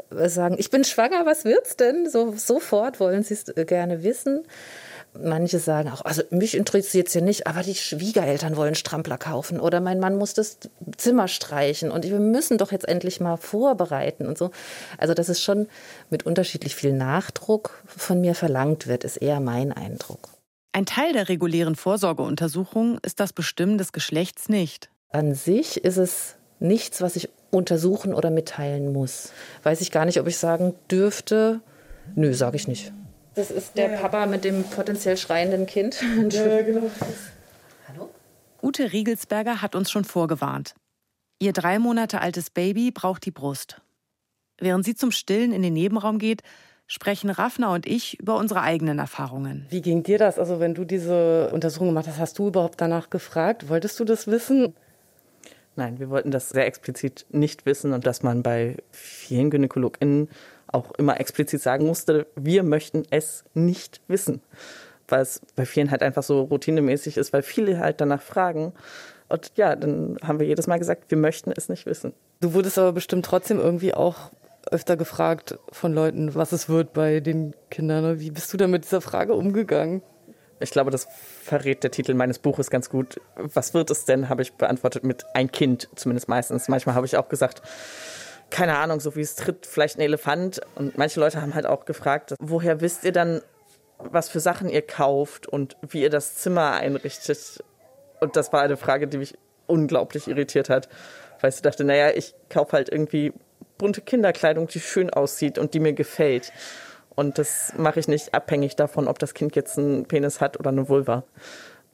äh, 0.09 0.27
sagen, 0.29 0.55
ich 0.57 0.69
bin 0.69 0.83
schwanger, 0.83 1.25
was 1.25 1.45
wird's 1.45 1.77
denn? 1.77 2.09
So, 2.09 2.33
sofort 2.35 2.99
wollen 2.99 3.23
sie 3.23 3.33
es 3.33 3.47
äh, 3.47 3.65
gerne 3.65 4.03
wissen. 4.03 4.43
Manche 5.13 5.59
sagen 5.59 5.89
auch, 5.89 6.01
also 6.01 6.21
mich 6.29 6.55
interessiert 6.55 7.07
es 7.07 7.13
ja 7.13 7.21
nicht, 7.21 7.47
aber 7.47 7.63
die 7.63 7.75
Schwiegereltern 7.75 8.55
wollen 8.55 8.75
Strampler 8.75 9.17
kaufen 9.17 9.59
oder 9.59 9.79
mein 9.81 9.99
Mann 9.99 10.17
muss 10.17 10.33
das 10.33 10.57
Zimmer 10.97 11.27
streichen 11.27 11.89
und 11.91 12.05
wir 12.05 12.19
müssen 12.19 12.57
doch 12.57 12.71
jetzt 12.71 12.87
endlich 12.87 13.19
mal 13.19 13.37
vorbereiten 13.37 14.27
und 14.27 14.37
so. 14.37 14.51
Also, 14.97 15.13
dass 15.13 15.27
es 15.27 15.41
schon 15.41 15.67
mit 16.09 16.25
unterschiedlich 16.25 16.75
viel 16.75 16.93
Nachdruck 16.93 17.83
von 17.85 18.21
mir 18.21 18.35
verlangt 18.35 18.87
wird, 18.87 19.03
ist 19.03 19.17
eher 19.17 19.39
mein 19.39 19.73
Eindruck. 19.73 20.29
Ein 20.71 20.85
Teil 20.85 21.13
der 21.13 21.27
regulären 21.29 21.75
Vorsorgeuntersuchung 21.75 22.99
ist 23.01 23.19
das 23.19 23.33
Bestimmen 23.33 23.79
des 23.79 23.91
Geschlechts 23.91 24.49
nicht. 24.49 24.89
An 25.09 25.33
sich 25.33 25.83
ist 25.83 25.97
es 25.97 26.35
nichts, 26.59 27.01
was 27.01 27.15
ich 27.15 27.29
untersuchen 27.49 28.13
oder 28.13 28.29
mitteilen 28.29 28.93
muss. 28.93 29.31
Weiß 29.63 29.81
ich 29.81 29.91
gar 29.91 30.05
nicht, 30.05 30.19
ob 30.19 30.27
ich 30.27 30.37
sagen 30.37 30.75
dürfte. 30.91 31.61
Nö, 32.15 32.33
sage 32.35 32.57
ich 32.57 32.67
nicht. 32.67 32.93
Das 33.39 33.51
ist 33.51 33.77
der 33.77 33.91
ja, 33.91 33.98
Papa 33.98 34.25
mit 34.25 34.43
dem 34.43 34.65
potenziell 34.65 35.15
schreienden 35.15 35.65
Kind. 35.65 36.03
Ja, 36.29 36.62
genau. 36.62 36.91
Hallo? 37.88 38.10
Ute 38.62 38.91
Riegelsberger 38.91 39.62
hat 39.62 39.75
uns 39.75 39.89
schon 39.89 40.03
vorgewarnt. 40.03 40.75
Ihr 41.39 41.53
drei 41.53 41.79
Monate 41.79 42.19
altes 42.19 42.50
Baby 42.50 42.91
braucht 42.91 43.25
die 43.25 43.31
Brust. 43.31 43.79
Während 44.60 44.84
sie 44.84 44.93
zum 44.93 45.12
Stillen 45.12 45.53
in 45.53 45.62
den 45.62 45.72
Nebenraum 45.72 46.19
geht, 46.19 46.41
sprechen 46.86 47.29
Raffner 47.29 47.72
und 47.72 47.86
ich 47.86 48.19
über 48.19 48.36
unsere 48.36 48.62
eigenen 48.62 49.00
Erfahrungen. 49.00 49.65
Wie 49.69 49.81
ging 49.81 50.03
dir 50.03 50.17
das? 50.17 50.38
Also, 50.38 50.60
wenn 50.60 50.74
du 50.74 50.84
diese 50.84 51.50
Untersuchung 51.53 51.88
gemacht 51.88 52.08
hast, 52.10 52.19
hast 52.19 52.39
du 52.39 52.50
überhaupt 52.50 52.81
danach 52.81 53.10
gefragt? 53.10 53.69
Wolltest 53.69 54.01
du 54.01 54.03
das 54.03 54.27
wissen? 54.27 54.75
Nein, 55.77 55.98
wir 55.98 56.10
wollten 56.10 56.31
das 56.31 56.50
sehr 56.50 56.65
explizit 56.65 57.25
nicht 57.29 57.65
wissen 57.65 57.93
und 57.93 58.05
dass 58.05 58.22
man 58.22 58.43
bei 58.43 58.75
vielen 58.91 59.50
GynäkologInnen 59.50 60.27
auch 60.71 60.91
immer 60.93 61.19
explizit 61.19 61.61
sagen 61.61 61.85
musste, 61.85 62.27
wir 62.35 62.63
möchten 62.63 63.03
es 63.09 63.43
nicht 63.53 64.01
wissen. 64.07 64.41
Weil 65.07 65.21
es 65.21 65.41
bei 65.55 65.65
vielen 65.65 65.91
halt 65.91 66.03
einfach 66.03 66.23
so 66.23 66.41
routinemäßig 66.41 67.17
ist, 67.17 67.33
weil 67.33 67.41
viele 67.41 67.79
halt 67.79 67.99
danach 67.99 68.21
fragen. 68.21 68.73
Und 69.27 69.51
ja, 69.55 69.75
dann 69.75 70.17
haben 70.23 70.39
wir 70.39 70.47
jedes 70.47 70.67
Mal 70.67 70.79
gesagt, 70.79 71.09
wir 71.09 71.17
möchten 71.17 71.51
es 71.51 71.69
nicht 71.69 71.85
wissen. 71.85 72.13
Du 72.41 72.53
wurdest 72.53 72.77
aber 72.77 72.93
bestimmt 72.93 73.25
trotzdem 73.25 73.59
irgendwie 73.59 73.93
auch 73.93 74.31
öfter 74.71 74.97
gefragt 74.97 75.57
von 75.71 75.93
Leuten, 75.93 76.35
was 76.35 76.51
es 76.51 76.69
wird 76.69 76.93
bei 76.93 77.19
den 77.19 77.55
Kindern. 77.71 78.19
Wie 78.19 78.31
bist 78.31 78.53
du 78.53 78.57
da 78.57 78.67
mit 78.67 78.83
dieser 78.83 79.01
Frage 79.01 79.33
umgegangen? 79.33 80.01
Ich 80.59 80.71
glaube, 80.71 80.91
das 80.91 81.07
verrät 81.41 81.83
der 81.83 81.91
Titel 81.91 82.13
meines 82.13 82.38
Buches 82.39 82.69
ganz 82.69 82.89
gut. 82.89 83.21
Was 83.35 83.73
wird 83.73 83.89
es 83.91 84.05
denn, 84.05 84.29
habe 84.29 84.41
ich 84.41 84.53
beantwortet 84.53 85.03
mit 85.03 85.25
ein 85.33 85.51
Kind, 85.51 85.89
zumindest 85.95 86.27
meistens. 86.27 86.67
Manchmal 86.67 86.95
habe 86.95 87.05
ich 87.05 87.15
auch 87.17 87.29
gesagt, 87.29 87.61
keine 88.49 88.77
Ahnung, 88.77 88.99
so 88.99 89.15
wie 89.15 89.21
es 89.21 89.35
tritt, 89.35 89.65
vielleicht 89.65 89.97
ein 89.97 90.01
Elefant. 90.01 90.61
Und 90.75 90.97
manche 90.97 91.19
Leute 91.19 91.41
haben 91.41 91.55
halt 91.55 91.65
auch 91.65 91.85
gefragt, 91.85 92.35
woher 92.39 92.81
wisst 92.81 93.03
ihr 93.03 93.11
dann, 93.11 93.41
was 93.99 94.29
für 94.29 94.39
Sachen 94.39 94.69
ihr 94.69 94.81
kauft 94.81 95.47
und 95.47 95.75
wie 95.81 96.01
ihr 96.01 96.09
das 96.09 96.35
Zimmer 96.35 96.73
einrichtet? 96.73 97.63
Und 98.19 98.35
das 98.35 98.51
war 98.53 98.61
eine 98.61 98.77
Frage, 98.77 99.07
die 99.07 99.17
mich 99.17 99.37
unglaublich 99.67 100.27
irritiert 100.27 100.69
hat, 100.69 100.89
weil 101.41 101.51
ich 101.51 101.61
dachte, 101.61 101.83
naja, 101.83 102.09
ich 102.15 102.33
kaufe 102.49 102.73
halt 102.73 102.89
irgendwie 102.89 103.33
bunte 103.77 104.01
Kinderkleidung, 104.01 104.67
die 104.67 104.79
schön 104.79 105.09
aussieht 105.09 105.57
und 105.57 105.73
die 105.73 105.79
mir 105.79 105.93
gefällt. 105.93 106.51
Und 107.15 107.37
das 107.37 107.73
mache 107.77 107.99
ich 107.99 108.07
nicht 108.07 108.33
abhängig 108.33 108.75
davon, 108.75 109.07
ob 109.07 109.19
das 109.19 109.33
Kind 109.33 109.55
jetzt 109.55 109.77
einen 109.77 110.05
Penis 110.05 110.41
hat 110.41 110.59
oder 110.59 110.69
eine 110.69 110.87
Vulva. 110.89 111.23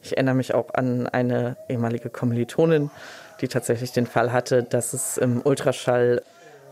Ich 0.02 0.14
erinnere 0.14 0.36
mich 0.36 0.54
auch 0.54 0.74
an 0.74 1.08
eine 1.08 1.58
ehemalige 1.68 2.10
Kommilitonin, 2.10 2.92
die 3.42 3.48
tatsächlich 3.48 3.92
den 3.92 4.06
Fall 4.06 4.32
hatte, 4.32 4.64
dass 4.64 4.94
es 4.94 5.18
im 5.18 5.42
Ultraschall 5.44 6.22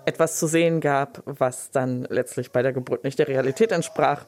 etwas 0.05 0.38
zu 0.38 0.48
sehen 0.48 0.81
gab, 0.81 1.22
was 1.25 1.72
dann 1.72 2.03
letztlich 2.10 2.51
bei 2.51 2.62
der 2.62 2.74
Geburt 2.74 3.03
nicht 3.03 3.19
der 3.19 3.27
Realität 3.27 3.72
entsprach 3.72 4.25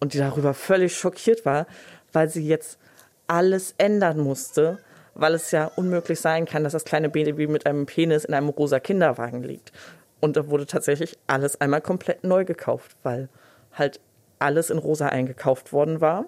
und 0.00 0.14
die 0.14 0.18
darüber 0.18 0.54
völlig 0.54 0.96
schockiert 0.96 1.44
war, 1.44 1.66
weil 2.12 2.28
sie 2.28 2.46
jetzt 2.46 2.78
alles 3.26 3.74
ändern 3.78 4.18
musste, 4.18 4.78
weil 5.14 5.34
es 5.34 5.50
ja 5.50 5.66
unmöglich 5.76 6.20
sein 6.20 6.46
kann, 6.46 6.64
dass 6.64 6.72
das 6.72 6.84
kleine 6.84 7.08
Baby 7.08 7.46
mit 7.46 7.66
einem 7.66 7.86
Penis 7.86 8.24
in 8.24 8.34
einem 8.34 8.48
rosa 8.48 8.80
Kinderwagen 8.80 9.42
liegt. 9.42 9.72
Und 10.20 10.36
da 10.36 10.48
wurde 10.48 10.66
tatsächlich 10.66 11.18
alles 11.26 11.60
einmal 11.60 11.80
komplett 11.80 12.24
neu 12.24 12.44
gekauft, 12.44 12.96
weil 13.02 13.28
halt 13.72 14.00
alles 14.38 14.70
in 14.70 14.78
rosa 14.78 15.08
eingekauft 15.08 15.72
worden 15.72 16.00
war. 16.00 16.26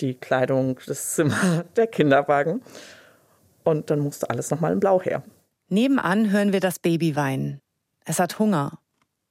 Die 0.00 0.14
Kleidung, 0.14 0.78
das 0.86 1.14
Zimmer, 1.14 1.64
der 1.76 1.86
Kinderwagen. 1.86 2.62
Und 3.64 3.90
dann 3.90 4.00
musste 4.00 4.28
alles 4.28 4.50
nochmal 4.50 4.72
in 4.72 4.80
Blau 4.80 5.00
her. 5.00 5.22
Nebenan 5.68 6.30
hören 6.30 6.52
wir 6.52 6.60
das 6.60 6.78
Baby 6.78 7.16
weinen. 7.16 7.60
Es 8.04 8.18
hat 8.18 8.38
Hunger 8.38 8.78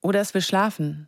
oder 0.02 0.20
es 0.20 0.34
will 0.34 0.42
schlafen. 0.42 1.08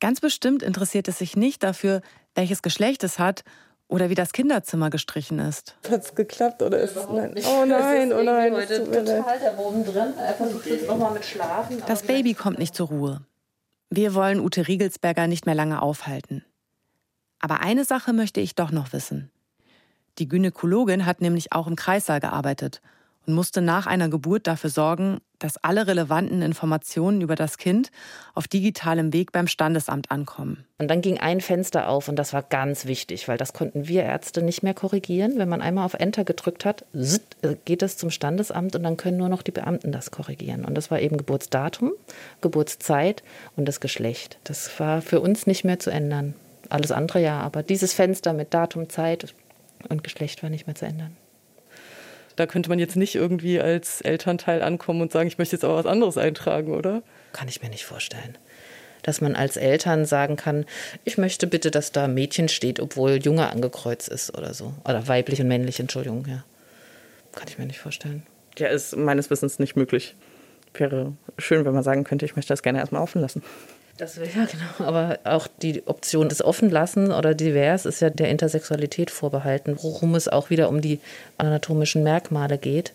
Ganz 0.00 0.20
bestimmt 0.20 0.62
interessiert 0.62 1.08
es 1.08 1.18
sich 1.18 1.36
nicht 1.36 1.62
dafür, 1.62 2.02
welches 2.34 2.62
Geschlecht 2.62 3.02
es 3.02 3.18
hat 3.18 3.44
oder 3.88 4.10
wie 4.10 4.14
das 4.14 4.32
Kinderzimmer 4.32 4.90
gestrichen 4.90 5.38
ist. 5.38 5.76
Hat 5.88 6.02
es 6.04 6.14
geklappt 6.14 6.60
oder 6.62 6.78
ist 6.80 6.96
es 6.96 7.08
nein? 7.08 7.34
Oh 7.46 7.64
nein, 7.64 8.12
oh 8.12 8.22
nein. 8.22 8.52
Heute 8.52 8.84
total 8.84 9.38
der 9.38 9.56
Wurm 9.56 9.84
drin. 9.84 10.12
Er 10.18 10.34
versucht 10.34 10.66
jetzt 10.66 10.86
nochmal 10.86 11.12
mit 11.12 11.24
Schlafen. 11.24 11.82
Das 11.86 12.02
Baby 12.02 12.34
kommt 12.34 12.58
nicht 12.58 12.74
zur 12.74 12.88
Ruhe. 12.88 13.22
Wir 13.88 14.14
wollen 14.14 14.40
Ute 14.40 14.66
Riegelsberger 14.66 15.28
nicht 15.28 15.46
mehr 15.46 15.54
lange 15.54 15.80
aufhalten. 15.80 16.44
Aber 17.38 17.60
eine 17.60 17.84
Sache 17.84 18.12
möchte 18.12 18.40
ich 18.40 18.54
doch 18.54 18.72
noch 18.72 18.92
wissen. 18.92 19.30
Die 20.18 20.28
Gynäkologin 20.28 21.06
hat 21.06 21.20
nämlich 21.20 21.52
auch 21.52 21.66
im 21.66 21.76
Kreissaal 21.76 22.20
gearbeitet 22.20 22.80
und 23.26 23.34
musste 23.34 23.60
nach 23.60 23.86
einer 23.86 24.08
Geburt 24.08 24.46
dafür 24.46 24.70
sorgen, 24.70 25.20
dass 25.38 25.56
alle 25.58 25.86
relevanten 25.86 26.42
Informationen 26.42 27.20
über 27.20 27.34
das 27.34 27.58
Kind 27.58 27.90
auf 28.34 28.48
digitalem 28.48 29.12
Weg 29.12 29.32
beim 29.32 29.46
Standesamt 29.46 30.10
ankommen. 30.10 30.64
Und 30.78 30.88
dann 30.88 31.00
ging 31.00 31.18
ein 31.18 31.40
Fenster 31.40 31.88
auf 31.88 32.08
und 32.08 32.16
das 32.16 32.32
war 32.32 32.42
ganz 32.42 32.86
wichtig, 32.86 33.28
weil 33.28 33.38
das 33.38 33.52
konnten 33.52 33.88
wir 33.88 34.02
Ärzte 34.02 34.42
nicht 34.42 34.62
mehr 34.62 34.74
korrigieren. 34.74 35.38
Wenn 35.38 35.48
man 35.48 35.62
einmal 35.62 35.84
auf 35.84 35.94
Enter 35.94 36.24
gedrückt 36.24 36.64
hat, 36.64 36.84
geht 37.64 37.82
es 37.82 37.96
zum 37.96 38.10
Standesamt 38.10 38.76
und 38.76 38.82
dann 38.82 38.96
können 38.96 39.16
nur 39.16 39.28
noch 39.28 39.42
die 39.42 39.52
Beamten 39.52 39.92
das 39.92 40.10
korrigieren. 40.10 40.64
Und 40.64 40.74
das 40.74 40.90
war 40.90 41.00
eben 41.00 41.16
Geburtsdatum, 41.16 41.92
Geburtszeit 42.40 43.22
und 43.56 43.66
das 43.66 43.80
Geschlecht. 43.80 44.38
Das 44.44 44.78
war 44.78 45.00
für 45.00 45.20
uns 45.20 45.46
nicht 45.46 45.64
mehr 45.64 45.78
zu 45.78 45.90
ändern. 45.90 46.34
Alles 46.68 46.92
andere 46.92 47.22
ja, 47.22 47.40
aber 47.40 47.62
dieses 47.62 47.92
Fenster 47.92 48.32
mit 48.32 48.52
Datum, 48.52 48.88
Zeit 48.88 49.34
und 49.88 50.04
Geschlecht 50.04 50.42
war 50.42 50.50
nicht 50.50 50.66
mehr 50.66 50.74
zu 50.76 50.84
ändern. 50.84 51.16
Da 52.36 52.46
könnte 52.46 52.68
man 52.68 52.78
jetzt 52.78 52.96
nicht 52.96 53.14
irgendwie 53.14 53.60
als 53.60 54.02
Elternteil 54.02 54.62
ankommen 54.62 55.00
und 55.00 55.10
sagen, 55.10 55.26
ich 55.26 55.38
möchte 55.38 55.56
jetzt 55.56 55.64
aber 55.64 55.76
was 55.76 55.86
anderes 55.86 56.18
eintragen, 56.18 56.74
oder? 56.74 57.02
Kann 57.32 57.48
ich 57.48 57.62
mir 57.62 57.70
nicht 57.70 57.86
vorstellen. 57.86 58.36
Dass 59.02 59.20
man 59.20 59.34
als 59.34 59.56
Eltern 59.56 60.04
sagen 60.04 60.36
kann, 60.36 60.66
ich 61.04 61.16
möchte 61.16 61.46
bitte, 61.46 61.70
dass 61.70 61.92
da 61.92 62.08
Mädchen 62.08 62.48
steht, 62.48 62.80
obwohl 62.80 63.16
Junge 63.22 63.50
angekreuzt 63.50 64.08
ist 64.08 64.36
oder 64.36 64.52
so. 64.52 64.74
Oder 64.84 65.08
weiblich 65.08 65.40
und 65.40 65.48
männlich, 65.48 65.80
Entschuldigung, 65.80 66.26
ja. 66.28 66.44
Kann 67.32 67.48
ich 67.48 67.58
mir 67.58 67.66
nicht 67.66 67.78
vorstellen. 67.78 68.26
Ja, 68.58 68.68
ist 68.68 68.96
meines 68.96 69.30
Wissens 69.30 69.58
nicht 69.58 69.76
möglich. 69.76 70.14
Wäre 70.74 71.12
schön, 71.38 71.64
wenn 71.64 71.74
man 71.74 71.82
sagen 71.82 72.04
könnte, 72.04 72.26
ich 72.26 72.36
möchte 72.36 72.52
das 72.52 72.62
gerne 72.62 72.78
erstmal 72.78 73.02
offen 73.02 73.20
lassen. 73.22 73.42
Das 73.96 74.18
wäre 74.18 74.28
ja 74.36 74.44
genau. 74.46 74.88
Aber 74.88 75.18
auch 75.24 75.46
die 75.46 75.86
Option 75.86 76.28
des 76.28 76.44
Offenlassen 76.44 77.12
oder 77.12 77.34
divers 77.34 77.86
ist 77.86 78.00
ja 78.00 78.10
der 78.10 78.28
Intersexualität 78.30 79.10
vorbehalten, 79.10 79.76
worum 79.80 80.14
es 80.14 80.28
auch 80.28 80.50
wieder 80.50 80.68
um 80.68 80.80
die 80.80 81.00
anatomischen 81.38 82.02
Merkmale 82.02 82.58
geht, 82.58 82.92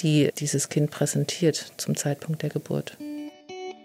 die 0.00 0.30
dieses 0.38 0.68
Kind 0.68 0.90
präsentiert 0.90 1.72
zum 1.76 1.96
Zeitpunkt 1.96 2.42
der 2.42 2.50
Geburt. 2.50 2.96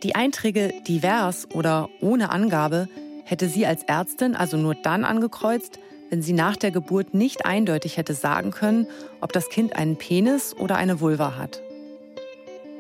Die 0.04 0.16
Einträge 0.16 0.74
divers 0.88 1.48
oder 1.54 1.90
ohne 2.02 2.30
Angabe 2.30 2.88
hätte 3.24 3.48
sie 3.48 3.66
als 3.66 3.84
Ärztin 3.84 4.36
also 4.36 4.58
nur 4.58 4.76
dann 4.76 5.06
angekreuzt, 5.06 5.80
wenn 6.10 6.22
sie 6.22 6.34
nach 6.34 6.58
der 6.58 6.72
Geburt 6.72 7.14
nicht 7.14 7.46
eindeutig 7.46 7.98
hätte 7.98 8.14
sagen 8.14 8.52
können, 8.52 8.86
ob 9.22 9.32
das 9.32 9.50
Kind 9.50 9.76
einen 9.76 9.96
Penis 9.96 10.54
oder 10.54 10.76
eine 10.76 11.00
Vulva 11.00 11.38
hat. 11.38 11.63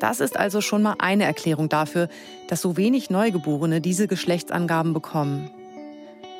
Das 0.04 0.20
ist 0.20 0.38
also 0.38 0.60
schon 0.60 0.82
mal 0.82 0.96
eine 1.00 1.24
Erklärung 1.24 1.70
dafür, 1.70 2.10
dass 2.50 2.62
so 2.62 2.76
wenig 2.76 3.10
Neugeborene 3.10 3.80
diese 3.80 4.10
Geschlechtsangaben 4.10 4.92
bekommen. 4.92 5.50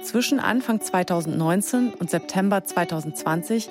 Zwischen 0.04 0.42
Anfang 0.42 0.82
2019 0.82 1.94
und 1.94 2.10
September 2.10 2.66
2020 2.66 3.70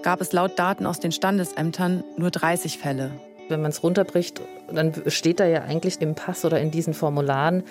gab 0.00 0.22
es 0.22 0.32
laut 0.32 0.58
Daten 0.58 0.86
aus 0.86 0.98
den 0.98 1.12
Standesämtern 1.12 2.04
nur 2.16 2.30
30 2.30 2.78
Fälle. 2.78 3.10
Wenn 3.50 3.60
man 3.60 3.70
es 3.70 3.82
runterbricht, 3.82 4.40
dann 4.72 4.94
steht 5.08 5.40
da 5.40 5.44
ja 5.44 5.64
eigentlich 5.64 6.00
im 6.00 6.14
Pass 6.14 6.46
oder 6.46 6.58
in 6.58 6.70
diesen 6.70 6.94
Formularen, 6.94 7.64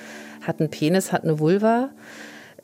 hat 0.46 0.60
ein 0.60 0.70
Penis, 0.70 1.12
hat 1.12 1.24
eine 1.24 1.40
Vulva. 1.40 1.90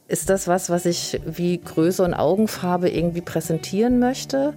Ist 0.08 0.30
das 0.30 0.48
was, 0.48 0.70
was 0.70 0.86
ich 0.86 1.20
wie 1.26 1.58
Größe 1.58 2.04
und 2.04 2.14
Augenfarbe 2.14 2.92
irgendwie 2.92 3.22
präsentieren 3.22 3.98
möchte? 3.98 4.54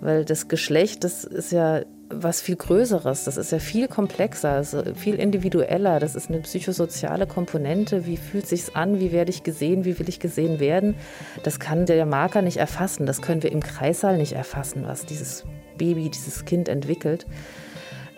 Weil 0.00 0.24
das 0.24 0.46
Geschlecht, 0.46 1.02
das 1.02 1.24
ist 1.24 1.50
ja 1.50 1.80
was 2.08 2.40
viel 2.40 2.56
Größeres. 2.56 3.24
Das 3.24 3.36
ist 3.36 3.52
ja 3.52 3.58
viel 3.58 3.88
komplexer, 3.88 4.62
viel 4.94 5.16
individueller. 5.16 5.98
Das 5.98 6.14
ist 6.14 6.28
eine 6.28 6.40
psychosoziale 6.40 7.26
Komponente. 7.26 8.06
Wie 8.06 8.16
fühlt 8.16 8.46
sich's 8.46 8.74
an? 8.74 9.00
Wie 9.00 9.12
werde 9.12 9.30
ich 9.30 9.42
gesehen? 9.42 9.84
Wie 9.84 9.98
will 9.98 10.08
ich 10.08 10.20
gesehen 10.20 10.60
werden? 10.60 10.94
Das 11.42 11.58
kann 11.58 11.86
der 11.86 12.06
Marker 12.06 12.42
nicht 12.42 12.58
erfassen. 12.58 13.06
Das 13.06 13.22
können 13.22 13.42
wir 13.42 13.52
im 13.52 13.62
Kreissaal 13.62 14.16
nicht 14.16 14.32
erfassen, 14.32 14.84
was 14.86 15.06
dieses 15.06 15.44
Baby, 15.76 16.10
dieses 16.10 16.44
Kind 16.44 16.68
entwickelt. 16.68 17.26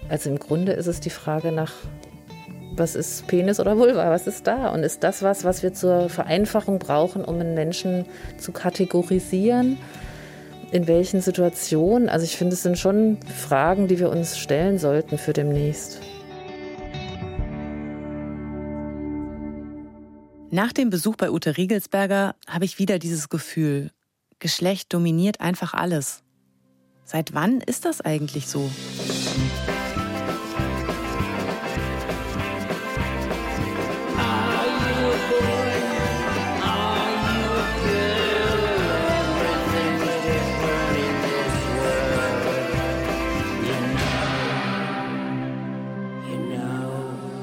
Also 0.08 0.30
im 0.30 0.38
Grunde 0.38 0.72
ist 0.72 0.86
es 0.86 1.00
die 1.00 1.10
Frage 1.10 1.52
nach, 1.52 1.72
was 2.76 2.94
ist 2.94 3.26
Penis 3.26 3.58
oder 3.58 3.76
Vulva, 3.76 4.10
was 4.10 4.26
ist 4.26 4.46
da? 4.46 4.68
Und 4.68 4.82
ist 4.82 5.02
das 5.02 5.22
was, 5.22 5.44
was 5.44 5.62
wir 5.62 5.72
zur 5.72 6.08
Vereinfachung 6.08 6.78
brauchen, 6.78 7.24
um 7.24 7.40
einen 7.40 7.54
Menschen 7.54 8.06
zu 8.38 8.52
kategorisieren? 8.52 9.78
In 10.70 10.86
welchen 10.86 11.22
Situationen? 11.22 12.08
Also 12.08 12.24
ich 12.24 12.36
finde, 12.36 12.54
es 12.54 12.62
sind 12.62 12.78
schon 12.78 13.18
Fragen, 13.22 13.88
die 13.88 13.98
wir 13.98 14.10
uns 14.10 14.36
stellen 14.38 14.78
sollten 14.78 15.16
für 15.16 15.32
demnächst. 15.32 16.00
Nach 20.50 20.72
dem 20.72 20.90
Besuch 20.90 21.16
bei 21.16 21.30
Ute 21.30 21.56
Riegelsberger 21.56 22.34
habe 22.46 22.64
ich 22.64 22.78
wieder 22.78 22.98
dieses 22.98 23.28
Gefühl, 23.28 23.90
Geschlecht 24.38 24.92
dominiert 24.92 25.40
einfach 25.40 25.74
alles. 25.74 26.22
Seit 27.04 27.34
wann 27.34 27.60
ist 27.60 27.84
das 27.84 28.00
eigentlich 28.00 28.46
so? 28.46 28.70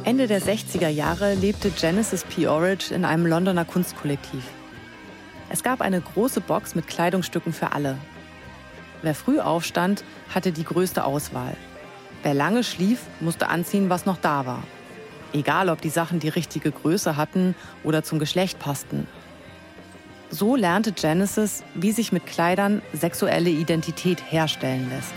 Ende 0.06 0.28
der 0.28 0.40
60er 0.40 0.88
Jahre 0.88 1.34
lebte 1.34 1.72
Genesis 1.72 2.26
P. 2.26 2.48
Orridge 2.48 2.94
in 2.94 3.06
einem 3.06 3.26
Londoner 3.26 3.66
Kunstkollektiv. 3.66 4.44
Es 5.50 5.64
gab 5.64 5.82
eine 5.82 6.00
große 6.00 6.42
Box 6.42 6.76
mit 6.76 6.86
Kleidungsstücken 6.86 7.54
für 7.54 7.72
alle. 7.72 7.98
Wer 9.02 9.16
früh 9.16 9.40
aufstand, 9.40 10.04
hatte 10.30 10.52
die 10.52 10.64
größte 10.64 11.06
Auswahl. 11.06 11.58
Wer 12.22 12.36
lange 12.36 12.64
schlief, 12.64 13.00
musste 13.20 13.48
anziehen, 13.48 13.90
was 13.90 14.06
noch 14.06 14.18
da 14.18 14.46
war. 14.46 14.62
Egal, 15.34 15.70
ob 15.70 15.82
die 15.82 15.90
Sachen 15.90 16.20
die 16.20 16.30
richtige 16.30 16.72
Größe 16.72 17.18
hatten 17.18 17.56
oder 17.84 18.04
zum 18.04 18.20
Geschlecht 18.20 18.60
passten. 18.60 19.08
So 20.30 20.56
lernte 20.56 20.92
Genesis, 20.92 21.64
wie 21.74 21.92
sich 21.92 22.12
mit 22.12 22.28
Kleidern 22.28 22.84
sexuelle 22.94 23.50
Identität 23.50 24.22
herstellen 24.32 24.88
lässt. 24.88 25.14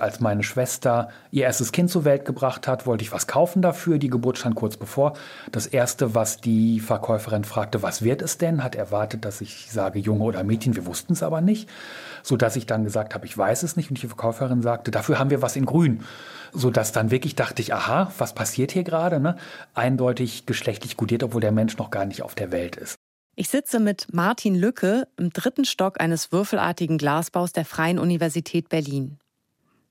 Als 0.00 0.20
meine 0.20 0.42
Schwester 0.42 1.10
ihr 1.30 1.44
erstes 1.44 1.72
Kind 1.72 1.90
zur 1.90 2.04
Welt 2.04 2.24
gebracht 2.24 2.66
hat, 2.66 2.86
wollte 2.86 3.04
ich 3.04 3.12
was 3.12 3.26
kaufen 3.26 3.62
dafür. 3.62 3.98
Die 3.98 4.08
Geburt 4.08 4.38
stand 4.38 4.54
kurz 4.54 4.76
bevor. 4.76 5.12
Das 5.52 5.66
erste, 5.66 6.14
was 6.14 6.40
die 6.40 6.80
Verkäuferin 6.80 7.44
fragte, 7.44 7.82
was 7.82 8.02
wird 8.02 8.22
es 8.22 8.38
denn, 8.38 8.64
hat 8.64 8.74
erwartet, 8.74 9.24
dass 9.24 9.40
ich 9.40 9.70
sage 9.70 9.98
Junge 9.98 10.24
oder 10.24 10.42
Mädchen. 10.42 10.74
Wir 10.74 10.86
wussten 10.86 11.12
es 11.12 11.22
aber 11.22 11.40
nicht, 11.40 11.68
so 12.22 12.36
dass 12.36 12.56
ich 12.56 12.66
dann 12.66 12.84
gesagt 12.84 13.14
habe, 13.14 13.26
ich 13.26 13.36
weiß 13.36 13.62
es 13.62 13.76
nicht. 13.76 13.90
Und 13.90 14.02
die 14.02 14.06
Verkäuferin 14.06 14.62
sagte, 14.62 14.90
dafür 14.90 15.18
haben 15.18 15.30
wir 15.30 15.42
was 15.42 15.56
in 15.56 15.66
Grün, 15.66 16.02
so 16.52 16.70
dass 16.70 16.92
dann 16.92 17.10
wirklich 17.10 17.34
dachte 17.36 17.62
ich, 17.62 17.74
aha, 17.74 18.10
was 18.18 18.34
passiert 18.34 18.72
hier 18.72 18.84
gerade? 18.84 19.20
Ne? 19.20 19.36
Eindeutig 19.74 20.46
geschlechtlich 20.46 20.96
kodiert, 20.96 21.22
obwohl 21.22 21.40
der 21.40 21.52
Mensch 21.52 21.76
noch 21.76 21.90
gar 21.90 22.06
nicht 22.06 22.22
auf 22.22 22.34
der 22.34 22.52
Welt 22.52 22.76
ist. 22.76 22.96
Ich 23.36 23.48
sitze 23.48 23.80
mit 23.80 24.08
Martin 24.12 24.54
Lücke 24.54 25.08
im 25.16 25.30
dritten 25.30 25.64
Stock 25.64 26.00
eines 26.00 26.32
würfelartigen 26.32 26.98
Glasbaus 26.98 27.52
der 27.52 27.64
Freien 27.64 27.98
Universität 27.98 28.68
Berlin. 28.68 29.18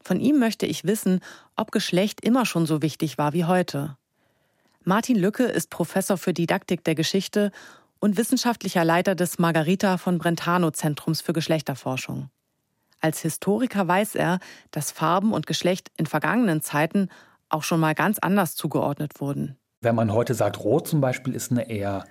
Von 0.01 0.19
ihm 0.19 0.39
möchte 0.39 0.65
ich 0.65 0.85
wissen, 0.85 1.21
ob 1.55 1.71
Geschlecht 1.71 2.21
immer 2.23 2.45
schon 2.45 2.65
so 2.65 2.81
wichtig 2.81 3.17
war 3.17 3.33
wie 3.33 3.45
heute. 3.45 3.97
Martin 4.83 5.17
Lücke 5.17 5.43
ist 5.43 5.69
Professor 5.69 6.17
für 6.17 6.33
Didaktik 6.33 6.83
der 6.83 6.95
Geschichte 6.95 7.51
und 7.99 8.17
wissenschaftlicher 8.17 8.85
Leiter 8.85 9.13
des 9.13 9.39
Margarita 9.39 9.97
von 9.97 10.17
Brentano 10.17 10.71
Zentrums 10.71 11.21
für 11.21 11.33
Geschlechterforschung. 11.33 12.29
Als 13.01 13.21
Historiker 13.21 13.87
weiß 13.87 14.15
er, 14.15 14.39
dass 14.71 14.91
Farben 14.91 15.33
und 15.33 15.47
Geschlecht 15.47 15.91
in 15.97 16.05
vergangenen 16.05 16.61
Zeiten 16.61 17.09
auch 17.49 17.63
schon 17.63 17.79
mal 17.79 17.95
ganz 17.95 18.19
anders 18.19 18.55
zugeordnet 18.55 19.19
wurden. 19.19 19.57
Wenn 19.81 19.95
man 19.95 20.13
heute 20.13 20.33
sagt, 20.33 20.59
Rot 20.59 20.87
zum 20.87 21.01
Beispiel 21.01 21.33
ist 21.33 21.51
eine 21.51 21.69
eher 21.69 22.05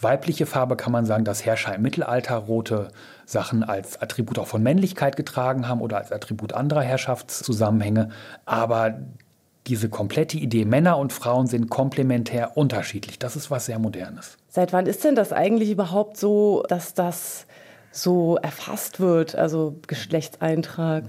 weibliche 0.00 0.46
Farbe 0.46 0.76
kann 0.76 0.92
man 0.92 1.06
sagen, 1.06 1.24
dass 1.24 1.44
Herrscher 1.44 1.74
im 1.74 1.82
Mittelalter 1.82 2.36
rote 2.36 2.88
Sachen 3.24 3.62
als 3.62 4.00
Attribut 4.00 4.38
auch 4.38 4.46
von 4.46 4.62
Männlichkeit 4.62 5.16
getragen 5.16 5.68
haben 5.68 5.80
oder 5.80 5.98
als 5.98 6.12
Attribut 6.12 6.52
anderer 6.52 6.82
Herrschaftszusammenhänge. 6.82 8.10
Aber 8.44 9.00
diese 9.66 9.88
komplette 9.88 10.36
Idee, 10.38 10.64
Männer 10.64 10.98
und 10.98 11.12
Frauen 11.12 11.46
sind 11.46 11.70
komplementär 11.70 12.56
unterschiedlich, 12.56 13.18
das 13.18 13.36
ist 13.36 13.50
was 13.50 13.66
sehr 13.66 13.78
Modernes. 13.78 14.36
Seit 14.48 14.72
wann 14.72 14.86
ist 14.86 15.04
denn 15.04 15.16
das 15.16 15.32
eigentlich 15.32 15.70
überhaupt 15.70 16.16
so, 16.16 16.62
dass 16.68 16.94
das 16.94 17.46
so 17.90 18.36
erfasst 18.36 19.00
wird, 19.00 19.34
also 19.34 19.76
Geschlechtseintrag? 19.86 21.04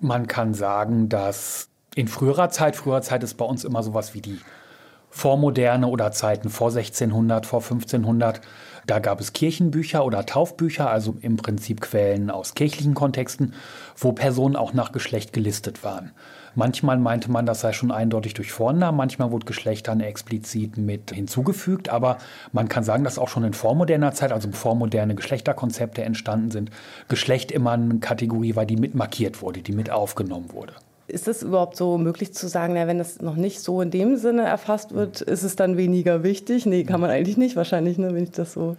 Man 0.00 0.26
kann 0.26 0.52
sagen, 0.52 1.08
dass 1.08 1.68
in 1.94 2.08
früherer 2.08 2.50
Zeit, 2.50 2.76
früherer 2.76 3.02
Zeit 3.02 3.22
ist 3.22 3.34
bei 3.34 3.44
uns 3.44 3.64
immer 3.64 3.82
sowas 3.82 4.14
wie 4.14 4.20
die 4.20 4.40
Vormoderne 5.16 5.86
oder 5.86 6.10
Zeiten 6.10 6.50
vor 6.50 6.70
1600, 6.70 7.46
vor 7.46 7.62
1500. 7.62 8.40
Da 8.84 8.98
gab 8.98 9.20
es 9.20 9.32
Kirchenbücher 9.32 10.04
oder 10.04 10.26
Taufbücher, 10.26 10.90
also 10.90 11.14
im 11.20 11.36
Prinzip 11.36 11.80
Quellen 11.80 12.30
aus 12.30 12.54
kirchlichen 12.54 12.94
Kontexten, 12.94 13.54
wo 13.96 14.10
Personen 14.10 14.56
auch 14.56 14.72
nach 14.72 14.90
Geschlecht 14.90 15.32
gelistet 15.32 15.84
waren. 15.84 16.10
Manchmal 16.56 16.98
meinte 16.98 17.30
man, 17.30 17.46
das 17.46 17.60
sei 17.60 17.72
schon 17.72 17.92
eindeutig 17.92 18.34
durch 18.34 18.50
Vornamen, 18.50 18.98
manchmal 18.98 19.30
wurde 19.30 19.46
Geschlecht 19.46 19.86
dann 19.86 20.00
explizit 20.00 20.78
mit 20.78 21.12
hinzugefügt, 21.12 21.90
aber 21.90 22.18
man 22.50 22.68
kann 22.68 22.82
sagen, 22.82 23.04
dass 23.04 23.16
auch 23.16 23.28
schon 23.28 23.44
in 23.44 23.54
vormoderner 23.54 24.12
Zeit, 24.12 24.32
also 24.32 24.48
bevor 24.48 24.74
moderne 24.74 25.14
Geschlechterkonzepte 25.14 26.02
entstanden 26.02 26.50
sind, 26.50 26.70
Geschlecht 27.08 27.52
immer 27.52 27.70
eine 27.70 28.00
Kategorie 28.00 28.56
war, 28.56 28.66
die 28.66 28.76
mit 28.76 28.96
markiert 28.96 29.42
wurde, 29.42 29.62
die 29.62 29.72
mit 29.72 29.90
aufgenommen 29.90 30.52
wurde. 30.52 30.74
Ist 31.06 31.28
es 31.28 31.42
überhaupt 31.42 31.76
so 31.76 31.98
möglich 31.98 32.32
zu 32.32 32.48
sagen, 32.48 32.74
na, 32.74 32.86
wenn 32.86 32.98
das 32.98 33.20
noch 33.20 33.36
nicht 33.36 33.60
so 33.60 33.82
in 33.82 33.90
dem 33.90 34.16
Sinne 34.16 34.42
erfasst 34.42 34.94
wird, 34.94 35.20
ist 35.20 35.42
es 35.42 35.54
dann 35.54 35.76
weniger 35.76 36.22
wichtig? 36.22 36.64
Nee, 36.64 36.84
kann 36.84 37.00
man 37.00 37.10
eigentlich 37.10 37.36
nicht 37.36 37.56
wahrscheinlich, 37.56 37.98
ne, 37.98 38.14
wenn 38.14 38.24
ich 38.24 38.30
das 38.30 38.54
so. 38.54 38.76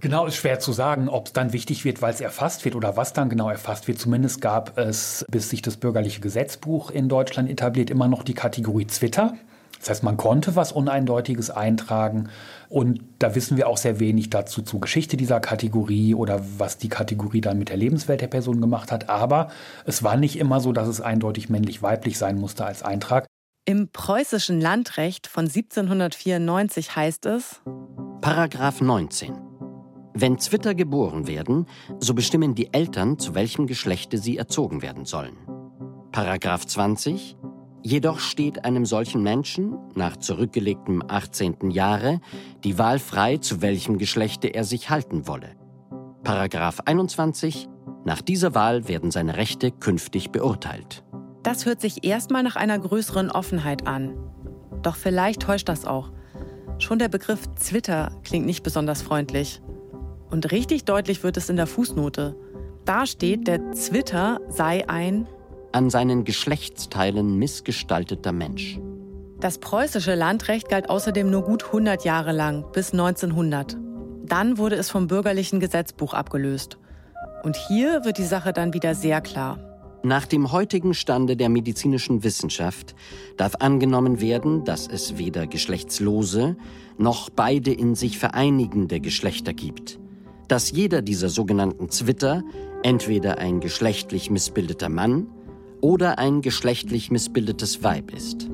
Genau, 0.00 0.26
ist 0.26 0.34
schwer 0.34 0.58
zu 0.58 0.72
sagen, 0.72 1.08
ob 1.08 1.26
es 1.26 1.32
dann 1.32 1.52
wichtig 1.52 1.84
wird, 1.84 2.02
weil 2.02 2.12
es 2.12 2.20
erfasst 2.20 2.64
wird 2.64 2.74
oder 2.74 2.96
was 2.96 3.12
dann 3.12 3.28
genau 3.28 3.48
erfasst 3.48 3.86
wird. 3.86 4.00
Zumindest 4.00 4.40
gab 4.40 4.76
es, 4.76 5.24
bis 5.30 5.50
sich 5.50 5.62
das 5.62 5.76
bürgerliche 5.76 6.20
Gesetzbuch 6.20 6.90
in 6.90 7.08
Deutschland 7.08 7.48
etabliert, 7.48 7.88
immer 7.88 8.08
noch 8.08 8.24
die 8.24 8.34
Kategorie 8.34 8.86
Twitter. 8.86 9.34
Das 9.82 9.90
heißt, 9.90 10.02
man 10.04 10.16
konnte 10.16 10.54
was 10.54 10.70
Uneindeutiges 10.70 11.50
eintragen 11.50 12.28
und 12.68 13.00
da 13.18 13.34
wissen 13.34 13.56
wir 13.56 13.68
auch 13.68 13.76
sehr 13.76 13.98
wenig 13.98 14.30
dazu 14.30 14.62
zur 14.62 14.80
Geschichte 14.80 15.16
dieser 15.16 15.40
Kategorie 15.40 16.14
oder 16.14 16.40
was 16.56 16.78
die 16.78 16.88
Kategorie 16.88 17.40
dann 17.40 17.58
mit 17.58 17.68
der 17.68 17.76
Lebenswelt 17.76 18.20
der 18.20 18.28
Person 18.28 18.60
gemacht 18.60 18.92
hat. 18.92 19.08
Aber 19.08 19.50
es 19.84 20.04
war 20.04 20.16
nicht 20.16 20.38
immer 20.38 20.60
so, 20.60 20.72
dass 20.72 20.86
es 20.86 21.00
eindeutig 21.00 21.48
männlich-weiblich 21.48 22.16
sein 22.16 22.38
musste 22.38 22.64
als 22.64 22.84
Eintrag. 22.84 23.26
Im 23.64 23.88
preußischen 23.88 24.60
Landrecht 24.60 25.26
von 25.26 25.46
1794 25.46 26.94
heißt 26.94 27.26
es 27.26 27.60
Paragraph 28.20 28.80
19. 28.80 29.34
Wenn 30.14 30.38
Zwitter 30.38 30.76
geboren 30.76 31.26
werden, 31.26 31.66
so 31.98 32.14
bestimmen 32.14 32.54
die 32.54 32.72
Eltern, 32.72 33.18
zu 33.18 33.34
welchem 33.34 33.66
Geschlechte 33.66 34.18
sie 34.18 34.36
erzogen 34.36 34.80
werden 34.80 35.06
sollen. 35.06 35.36
Paragraph 36.12 36.66
20. 36.66 37.36
Jedoch 37.84 38.20
steht 38.20 38.64
einem 38.64 38.86
solchen 38.86 39.22
Menschen 39.22 39.76
nach 39.94 40.16
zurückgelegtem 40.16 41.02
18. 41.06 41.70
Jahre 41.70 42.20
die 42.62 42.78
Wahl 42.78 43.00
frei, 43.00 43.38
zu 43.38 43.60
welchem 43.60 43.98
Geschlechte 43.98 44.48
er 44.48 44.64
sich 44.64 44.88
halten 44.88 45.26
wolle. 45.26 45.56
Paragraph 46.22 46.80
21 46.84 47.68
Nach 48.04 48.20
dieser 48.20 48.54
Wahl 48.54 48.86
werden 48.86 49.10
seine 49.10 49.36
Rechte 49.36 49.72
künftig 49.72 50.30
beurteilt. 50.30 51.02
Das 51.42 51.66
hört 51.66 51.80
sich 51.80 52.04
erstmal 52.04 52.44
nach 52.44 52.54
einer 52.54 52.78
größeren 52.78 53.30
Offenheit 53.32 53.88
an. 53.88 54.14
Doch 54.82 54.94
vielleicht 54.94 55.42
täuscht 55.42 55.68
das 55.68 55.84
auch. 55.84 56.12
Schon 56.78 57.00
der 57.00 57.08
Begriff 57.08 57.48
Twitter 57.60 58.12
klingt 58.22 58.46
nicht 58.46 58.62
besonders 58.62 59.02
freundlich. 59.02 59.60
Und 60.30 60.52
richtig 60.52 60.84
deutlich 60.84 61.24
wird 61.24 61.36
es 61.36 61.48
in 61.48 61.56
der 61.56 61.66
Fußnote. 61.66 62.36
Da 62.84 63.06
steht, 63.06 63.48
der 63.48 63.72
Twitter 63.72 64.40
sei 64.48 64.88
ein 64.88 65.26
an 65.72 65.90
seinen 65.90 66.24
Geschlechtsteilen 66.24 67.38
missgestalteter 67.38 68.32
Mensch. 68.32 68.78
Das 69.40 69.58
preußische 69.58 70.14
Landrecht 70.14 70.68
galt 70.68 70.88
außerdem 70.88 71.28
nur 71.28 71.42
gut 71.42 71.64
100 71.64 72.04
Jahre 72.04 72.32
lang, 72.32 72.64
bis 72.72 72.92
1900. 72.92 73.76
Dann 74.24 74.56
wurde 74.56 74.76
es 74.76 74.88
vom 74.88 75.08
bürgerlichen 75.08 75.58
Gesetzbuch 75.58 76.14
abgelöst. 76.14 76.78
Und 77.42 77.56
hier 77.56 78.04
wird 78.04 78.18
die 78.18 78.24
Sache 78.24 78.52
dann 78.52 78.72
wieder 78.72 78.94
sehr 78.94 79.20
klar. 79.20 79.58
Nach 80.04 80.26
dem 80.26 80.50
heutigen 80.50 80.94
Stande 80.94 81.36
der 81.36 81.48
medizinischen 81.48 82.24
Wissenschaft 82.24 82.94
darf 83.36 83.56
angenommen 83.60 84.20
werden, 84.20 84.64
dass 84.64 84.88
es 84.88 85.18
weder 85.18 85.46
geschlechtslose 85.46 86.56
noch 86.98 87.30
beide 87.30 87.72
in 87.72 87.94
sich 87.94 88.18
vereinigende 88.18 89.00
Geschlechter 89.00 89.52
gibt. 89.52 89.98
Dass 90.48 90.70
jeder 90.70 91.02
dieser 91.02 91.28
sogenannten 91.28 91.88
Zwitter 91.88 92.42
entweder 92.82 93.38
ein 93.38 93.60
geschlechtlich 93.60 94.30
missbildeter 94.30 94.88
Mann 94.88 95.28
oder 95.82 96.18
ein 96.18 96.40
geschlechtlich 96.40 97.10
missbildetes 97.10 97.82
Weib 97.82 98.10
ist. 98.10 98.48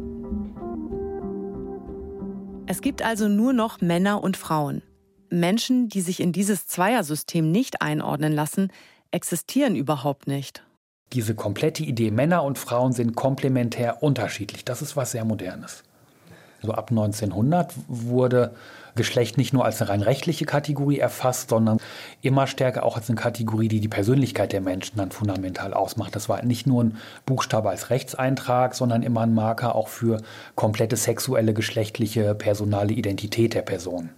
Es 2.66 2.82
gibt 2.82 3.02
also 3.02 3.28
nur 3.28 3.52
noch 3.52 3.80
Männer 3.80 4.22
und 4.22 4.36
Frauen. 4.36 4.82
Menschen, 5.30 5.88
die 5.88 6.00
sich 6.00 6.20
in 6.20 6.32
dieses 6.32 6.66
Zweiersystem 6.66 7.50
nicht 7.50 7.80
einordnen 7.82 8.32
lassen, 8.32 8.72
existieren 9.10 9.76
überhaupt 9.76 10.26
nicht. 10.26 10.64
Diese 11.12 11.34
komplette 11.34 11.84
Idee, 11.84 12.10
Männer 12.10 12.42
und 12.42 12.58
Frauen 12.58 12.92
sind 12.92 13.14
komplementär 13.14 14.02
unterschiedlich, 14.02 14.64
das 14.64 14.82
ist 14.82 14.96
was 14.96 15.12
sehr 15.12 15.24
Modernes. 15.24 15.84
So 16.62 16.72
ab 16.72 16.90
1900 16.90 17.72
wurde 17.86 18.54
Geschlecht 18.98 19.38
nicht 19.38 19.52
nur 19.52 19.64
als 19.64 19.80
eine 19.80 19.90
rein 19.90 20.02
rechtliche 20.02 20.44
Kategorie 20.44 20.98
erfasst, 20.98 21.50
sondern 21.50 21.78
immer 22.20 22.46
stärker 22.48 22.82
auch 22.82 22.96
als 22.96 23.08
eine 23.08 23.18
Kategorie, 23.18 23.68
die 23.68 23.80
die 23.80 23.88
Persönlichkeit 23.88 24.52
der 24.52 24.60
Menschen 24.60 24.96
dann 24.96 25.12
fundamental 25.12 25.72
ausmacht. 25.72 26.16
Das 26.16 26.28
war 26.28 26.44
nicht 26.44 26.66
nur 26.66 26.84
ein 26.84 26.98
Buchstabe 27.24 27.70
als 27.70 27.90
Rechtseintrag, 27.90 28.74
sondern 28.74 29.04
immer 29.04 29.20
ein 29.20 29.34
Marker 29.34 29.76
auch 29.76 29.88
für 29.88 30.20
komplette 30.56 30.96
sexuelle, 30.96 31.54
geschlechtliche, 31.54 32.34
personale 32.34 32.92
Identität 32.92 33.54
der 33.54 33.62
Person. 33.62 34.10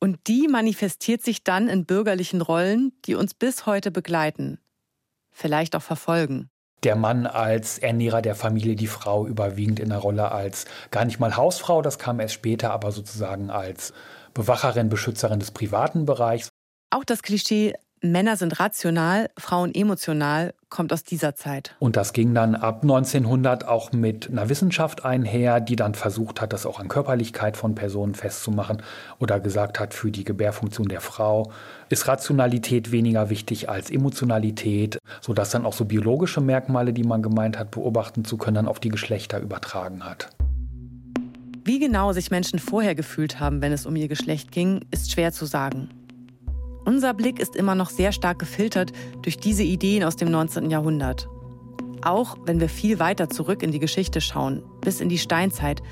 Und 0.00 0.18
die 0.28 0.46
manifestiert 0.46 1.22
sich 1.22 1.42
dann 1.42 1.68
in 1.68 1.84
bürgerlichen 1.84 2.40
Rollen, 2.40 2.92
die 3.06 3.16
uns 3.16 3.34
bis 3.34 3.66
heute 3.66 3.90
begleiten, 3.90 4.58
vielleicht 5.32 5.74
auch 5.74 5.82
verfolgen 5.82 6.48
der 6.84 6.96
Mann 6.96 7.26
als 7.26 7.78
Ernährer 7.78 8.22
der 8.22 8.34
Familie, 8.34 8.76
die 8.76 8.86
Frau 8.86 9.26
überwiegend 9.26 9.80
in 9.80 9.88
der 9.88 9.98
Rolle 9.98 10.30
als 10.32 10.66
gar 10.90 11.04
nicht 11.04 11.18
mal 11.18 11.36
Hausfrau, 11.36 11.82
das 11.82 11.98
kam 11.98 12.20
erst 12.20 12.34
später, 12.34 12.70
aber 12.70 12.92
sozusagen 12.92 13.50
als 13.50 13.92
Bewacherin, 14.34 14.88
Beschützerin 14.88 15.40
des 15.40 15.50
privaten 15.50 16.04
Bereichs. 16.04 16.48
Auch 16.90 17.04
das 17.04 17.22
Klischee 17.22 17.74
Männer 18.00 18.36
sind 18.36 18.60
rational, 18.60 19.30
Frauen 19.36 19.74
emotional, 19.74 20.54
kommt 20.68 20.92
aus 20.92 21.02
dieser 21.02 21.34
Zeit. 21.34 21.74
Und 21.78 21.96
das 21.96 22.12
ging 22.12 22.34
dann 22.34 22.54
ab 22.54 22.82
1900 22.82 23.66
auch 23.66 23.92
mit 23.92 24.28
einer 24.30 24.48
Wissenschaft 24.48 25.04
einher, 25.04 25.60
die 25.60 25.76
dann 25.76 25.94
versucht 25.94 26.40
hat, 26.40 26.52
das 26.52 26.66
auch 26.66 26.78
an 26.78 26.88
Körperlichkeit 26.88 27.56
von 27.56 27.74
Personen 27.74 28.14
festzumachen 28.14 28.82
oder 29.18 29.40
gesagt 29.40 29.80
hat, 29.80 29.94
für 29.94 30.10
die 30.10 30.24
Gebärfunktion 30.24 30.88
der 30.88 31.00
Frau 31.00 31.50
ist 31.88 32.06
Rationalität 32.06 32.92
weniger 32.92 33.30
wichtig 33.30 33.68
als 33.68 33.90
Emotionalität, 33.90 34.98
sodass 35.20 35.50
dann 35.50 35.64
auch 35.64 35.72
so 35.72 35.84
biologische 35.84 36.40
Merkmale, 36.40 36.92
die 36.92 37.04
man 37.04 37.22
gemeint 37.22 37.58
hat, 37.58 37.70
beobachten 37.70 38.24
zu 38.24 38.36
können, 38.36 38.56
dann 38.56 38.68
auf 38.68 38.80
die 38.80 38.90
Geschlechter 38.90 39.40
übertragen 39.40 40.04
hat. 40.04 40.30
Wie 41.64 41.78
genau 41.78 42.12
sich 42.12 42.30
Menschen 42.30 42.58
vorher 42.58 42.94
gefühlt 42.94 43.40
haben, 43.40 43.60
wenn 43.60 43.72
es 43.72 43.84
um 43.84 43.94
ihr 43.96 44.08
Geschlecht 44.08 44.52
ging, 44.52 44.86
ist 44.90 45.12
schwer 45.12 45.32
zu 45.32 45.44
sagen. 45.44 45.90
Unser 46.88 47.12
Blick 47.12 47.38
ist 47.38 47.54
immer 47.54 47.74
noch 47.74 47.90
sehr 47.90 48.12
stark 48.12 48.38
gefiltert 48.38 48.92
durch 49.20 49.36
diese 49.36 49.62
Ideen 49.62 50.02
aus 50.04 50.16
dem 50.16 50.30
19. 50.30 50.70
Jahrhundert. 50.70 51.28
Auch 52.00 52.38
wenn 52.46 52.60
wir 52.60 52.70
viel 52.70 52.98
weiter 52.98 53.28
zurück 53.28 53.62
in 53.62 53.72
die 53.72 53.78
Geschichte 53.78 54.22
schauen, 54.22 54.62
bis 54.80 55.02
in 55.02 55.10
die 55.10 55.18
Steinzeit, 55.18 55.82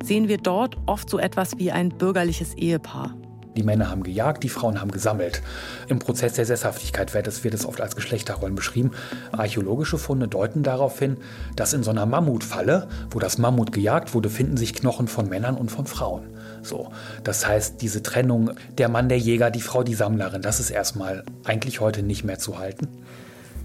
sehen 0.00 0.28
wir 0.28 0.38
dort 0.38 0.76
oft 0.86 1.10
so 1.10 1.18
etwas 1.18 1.58
wie 1.58 1.72
ein 1.72 1.88
bürgerliches 1.88 2.54
Ehepaar. 2.54 3.16
Die 3.56 3.64
Männer 3.64 3.90
haben 3.90 4.04
gejagt, 4.04 4.44
die 4.44 4.48
Frauen 4.48 4.80
haben 4.80 4.92
gesammelt. 4.92 5.42
Im 5.88 5.98
Prozess 5.98 6.34
der 6.34 6.46
Sesshaftigkeit 6.46 7.14
wird 7.14 7.26
es, 7.26 7.66
oft 7.66 7.80
als 7.80 7.96
Geschlechterrollen 7.96 8.54
beschrieben. 8.54 8.92
Archäologische 9.32 9.98
Funde 9.98 10.28
deuten 10.28 10.62
darauf 10.62 11.00
hin, 11.00 11.16
dass 11.56 11.72
in 11.72 11.82
so 11.82 11.90
einer 11.90 12.06
Mammutfalle, 12.06 12.88
wo 13.10 13.18
das 13.18 13.38
Mammut 13.38 13.72
gejagt 13.72 14.14
wurde, 14.14 14.30
finden 14.30 14.56
sich 14.56 14.72
Knochen 14.72 15.08
von 15.08 15.28
Männern 15.28 15.56
und 15.56 15.72
von 15.72 15.86
Frauen. 15.86 16.33
So, 16.64 16.90
das 17.22 17.46
heißt, 17.46 17.80
diese 17.82 18.02
Trennung, 18.02 18.52
der 18.78 18.88
Mann 18.88 19.08
der 19.08 19.18
Jäger, 19.18 19.50
die 19.50 19.60
Frau 19.60 19.82
die 19.82 19.94
Sammlerin, 19.94 20.42
das 20.42 20.60
ist 20.60 20.70
erstmal 20.70 21.24
eigentlich 21.44 21.80
heute 21.80 22.02
nicht 22.02 22.24
mehr 22.24 22.38
zu 22.38 22.58
halten. 22.58 22.88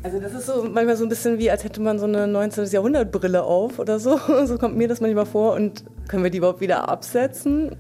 Also 0.02 0.20
das 0.20 0.34
ist 0.34 0.46
so 0.46 0.64
manchmal 0.64 0.96
so 0.96 1.04
ein 1.04 1.10
bisschen 1.10 1.40
wie, 1.40 1.52
als 1.52 1.64
hätte 1.64 1.82
man 1.82 2.00
so 2.00 2.06
eine 2.06 2.26
19. 2.26 2.66
Jahrhundert 2.66 3.12
Brille 3.12 3.44
auf 3.44 3.80
oder 3.80 4.00
so. 4.00 4.20
So 4.46 4.58
kommt 4.58 4.78
mir 4.78 4.88
das 4.88 5.02
manchmal 5.02 5.26
vor. 5.26 5.54
Und 5.54 5.84
können 6.08 6.24
wir 6.24 6.32
die 6.32 6.38
überhaupt 6.38 6.62
wieder 6.62 6.88
absetzen? 6.88 7.76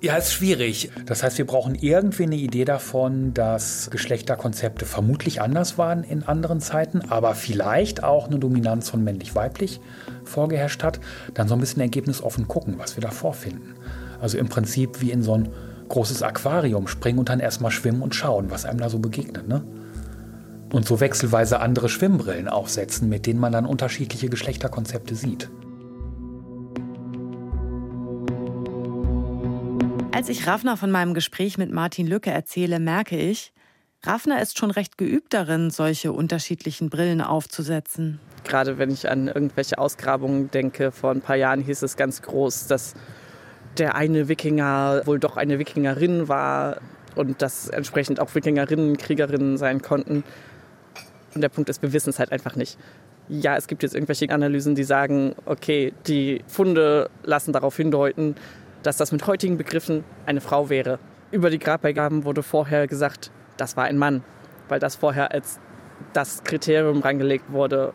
Ja, 0.00 0.16
ist 0.16 0.32
schwierig. 0.32 0.92
Das 1.06 1.24
heißt, 1.24 1.38
wir 1.38 1.46
brauchen 1.46 1.74
irgendwie 1.74 2.22
eine 2.22 2.36
Idee 2.36 2.64
davon, 2.64 3.34
dass 3.34 3.90
Geschlechterkonzepte 3.90 4.86
vermutlich 4.86 5.40
anders 5.40 5.76
waren 5.76 6.04
in 6.04 6.22
anderen 6.22 6.60
Zeiten, 6.60 7.00
aber 7.10 7.34
vielleicht 7.34 8.04
auch 8.04 8.28
eine 8.28 8.38
Dominanz 8.38 8.88
von 8.88 9.02
männlich-weiblich 9.02 9.80
vorgeherrscht 10.22 10.84
hat. 10.84 11.00
Dann 11.34 11.48
so 11.48 11.54
ein 11.54 11.60
bisschen 11.60 11.82
ergebnisoffen 11.82 12.46
gucken, 12.46 12.74
was 12.78 12.96
wir 12.96 13.00
da 13.00 13.10
vorfinden. 13.10 13.74
Also 14.20 14.38
im 14.38 14.48
Prinzip 14.48 15.00
wie 15.00 15.10
in 15.10 15.22
so 15.22 15.34
ein 15.34 15.48
großes 15.88 16.22
Aquarium 16.22 16.86
springen 16.86 17.18
und 17.18 17.28
dann 17.28 17.40
erstmal 17.40 17.70
schwimmen 17.70 18.02
und 18.02 18.14
schauen, 18.14 18.50
was 18.50 18.64
einem 18.64 18.78
da 18.78 18.88
so 18.88 18.98
begegnet. 18.98 19.48
Ne? 19.48 19.62
Und 20.72 20.86
so 20.86 21.00
wechselweise 21.00 21.60
andere 21.60 21.88
Schwimmbrillen 21.88 22.48
aufsetzen, 22.48 23.08
mit 23.08 23.26
denen 23.26 23.40
man 23.40 23.52
dann 23.52 23.64
unterschiedliche 23.64 24.28
Geschlechterkonzepte 24.28 25.14
sieht. 25.14 25.50
Als 30.12 30.28
ich 30.28 30.46
Raffner 30.46 30.76
von 30.76 30.90
meinem 30.90 31.14
Gespräch 31.14 31.58
mit 31.58 31.72
Martin 31.72 32.06
Lücke 32.06 32.30
erzähle, 32.30 32.80
merke 32.80 33.16
ich, 33.16 33.52
Raffner 34.04 34.42
ist 34.42 34.58
schon 34.58 34.70
recht 34.70 34.98
geübt 34.98 35.32
darin, 35.32 35.70
solche 35.70 36.12
unterschiedlichen 36.12 36.90
Brillen 36.90 37.20
aufzusetzen. 37.20 38.20
Gerade 38.44 38.78
wenn 38.78 38.90
ich 38.90 39.10
an 39.10 39.28
irgendwelche 39.28 39.78
Ausgrabungen 39.78 40.50
denke, 40.50 40.92
vor 40.92 41.10
ein 41.10 41.20
paar 41.20 41.36
Jahren 41.36 41.60
hieß 41.60 41.82
es 41.82 41.96
ganz 41.96 42.22
groß, 42.22 42.66
dass 42.66 42.94
der 43.78 43.94
eine 43.94 44.28
Wikinger 44.28 45.02
wohl 45.04 45.18
doch 45.18 45.36
eine 45.36 45.58
Wikingerin 45.58 46.28
war 46.28 46.78
und 47.14 47.42
dass 47.42 47.68
entsprechend 47.68 48.20
auch 48.20 48.34
Wikingerinnen 48.34 48.96
Kriegerinnen 48.96 49.56
sein 49.56 49.82
konnten. 49.82 50.24
Und 51.34 51.40
der 51.40 51.48
Punkt 51.48 51.68
ist, 51.68 51.82
wir 51.82 51.92
wissen 51.92 52.10
es 52.10 52.18
halt 52.18 52.32
einfach 52.32 52.56
nicht. 52.56 52.78
Ja, 53.28 53.56
es 53.56 53.66
gibt 53.66 53.82
jetzt 53.82 53.94
irgendwelche 53.94 54.30
Analysen, 54.30 54.74
die 54.74 54.84
sagen, 54.84 55.34
okay, 55.44 55.92
die 56.06 56.42
Funde 56.46 57.10
lassen 57.24 57.52
darauf 57.52 57.76
hindeuten, 57.76 58.36
dass 58.82 58.96
das 58.96 59.12
mit 59.12 59.26
heutigen 59.26 59.58
Begriffen 59.58 60.04
eine 60.24 60.40
Frau 60.40 60.70
wäre. 60.70 60.98
Über 61.30 61.50
die 61.50 61.58
Grabbeigaben 61.58 62.24
wurde 62.24 62.42
vorher 62.42 62.86
gesagt, 62.86 63.30
das 63.58 63.76
war 63.76 63.84
ein 63.84 63.98
Mann, 63.98 64.22
weil 64.68 64.80
das 64.80 64.96
vorher 64.96 65.32
als 65.32 65.60
das 66.12 66.42
Kriterium 66.44 67.00
reingelegt 67.00 67.52
wurde. 67.52 67.92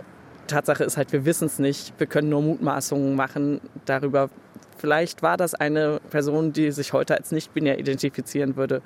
Tatsache 0.48 0.84
ist 0.84 0.98
halt, 0.98 1.12
wir 1.14 1.26
wissen 1.26 1.46
es 1.46 1.58
nicht. 1.58 1.94
Wir 1.98 2.08
können 2.08 2.30
nur 2.30 2.42
Mutmaßungen 2.42 3.16
machen 3.16 3.62
darüber. 3.86 4.30
Vielleicht 4.78 5.22
war 5.22 5.38
das 5.38 5.54
eine 5.56 6.00
Person, 6.10 6.54
die 6.54 6.72
sich 6.72 6.94
heute 6.94 7.16
als 7.16 7.32
nicht 7.32 7.54
binär 7.54 7.80
identifizieren 7.80 8.56
würde. 8.56 8.82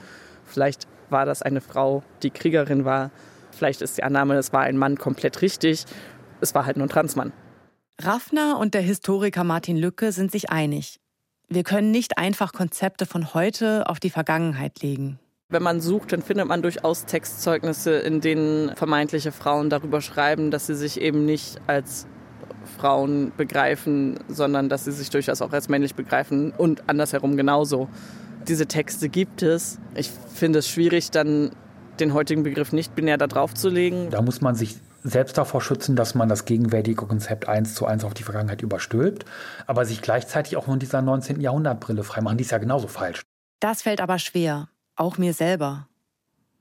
Vielleicht 0.46 0.88
war 1.10 1.26
das 1.26 1.42
eine 1.42 1.62
Frau, 1.62 2.04
die 2.24 2.30
Kriegerin 2.30 2.86
war. 2.86 3.12
Vielleicht 3.52 3.82
ist 3.82 3.98
die 3.98 4.04
Annahme, 4.04 4.36
es 4.36 4.54
war 4.54 4.62
ein 4.62 4.78
Mann 4.78 4.98
komplett 4.98 5.42
richtig. 5.42 5.86
Es 6.42 6.54
war 6.54 6.66
halt 6.66 6.78
nur 6.78 6.86
ein 6.86 6.90
Transmann. 6.90 7.34
Raffner 8.00 8.60
und 8.60 8.74
der 8.74 8.82
Historiker 8.82 9.44
Martin 9.44 9.78
Lücke 9.78 10.12
sind 10.12 10.32
sich 10.32 10.52
einig. 10.52 11.00
Wir 11.50 11.64
können 11.64 11.92
nicht 11.92 12.18
einfach 12.18 12.54
Konzepte 12.54 13.06
von 13.06 13.34
heute 13.34 13.88
auf 13.90 14.00
die 14.00 14.10
Vergangenheit 14.10 14.82
legen. 14.82 15.20
Wenn 15.50 15.64
man 15.64 15.80
sucht, 15.80 16.12
dann 16.12 16.22
findet 16.22 16.48
man 16.48 16.62
durchaus 16.62 17.06
Textzeugnisse, 17.06 18.00
in 18.00 18.20
denen 18.20 18.76
vermeintliche 18.76 19.32
Frauen 19.32 19.70
darüber 19.70 20.02
schreiben, 20.02 20.52
dass 20.52 20.68
sie 20.68 20.76
sich 20.76 21.00
eben 21.00 21.26
nicht 21.26 21.62
als 21.68 22.06
Frauen 22.68 23.32
begreifen, 23.36 24.20
sondern 24.28 24.70
dass 24.70 24.86
sie 24.86 24.92
sich 24.92 25.10
durchaus 25.10 25.42
auch 25.42 25.52
als 25.52 25.70
männlich 25.70 25.96
begreifen 25.96 26.52
und 26.52 26.90
andersherum 26.90 27.38
genauso. 27.38 27.90
Diese 28.48 28.68
Texte 28.68 29.10
gibt 29.10 29.42
es. 29.42 29.80
Ich 29.96 30.10
finde 30.10 30.60
es 30.60 30.70
schwierig, 30.70 31.12
dann 31.12 31.52
den 32.00 32.14
heutigen 32.14 32.44
Begriff 32.44 32.72
nicht 32.72 32.96
binär 32.96 33.18
da 33.18 33.28
drauf 33.28 33.54
zu 33.54 33.70
legen. 33.70 34.10
Da 34.10 34.22
muss 34.22 34.42
man 34.42 34.56
sich 34.56 34.78
selbst 35.04 35.38
davor 35.38 35.62
schützen, 35.62 35.96
dass 35.96 36.16
man 36.16 36.30
das 36.30 36.46
gegenwärtige 36.46 37.06
Konzept 37.06 37.48
eins 37.48 37.74
zu 37.76 37.86
eins 37.86 38.04
auf 38.04 38.14
die 38.14 38.24
Vergangenheit 38.24 38.62
überstülpt, 38.62 39.26
aber 39.66 39.86
sich 39.86 40.02
gleichzeitig 40.02 40.58
auch 40.58 40.66
von 40.66 40.80
dieser 40.80 41.02
19. 41.02 41.40
Jahrhundertbrille 41.40 42.04
freimachen. 42.04 42.38
Die 42.38 42.44
ist 42.44 42.52
ja 42.52 42.58
genauso 42.58 42.88
falsch. 42.88 43.24
Das 43.60 43.82
fällt 43.82 44.02
aber 44.02 44.20
schwer, 44.20 44.70
auch 44.96 45.18
mir 45.18 45.34
selber. 45.34 45.88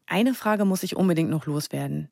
Eine 0.06 0.34
Frage 0.34 0.64
muss 0.64 0.82
ich 0.82 0.96
unbedingt 0.96 1.30
noch 1.30 1.46
loswerden. 1.46 2.08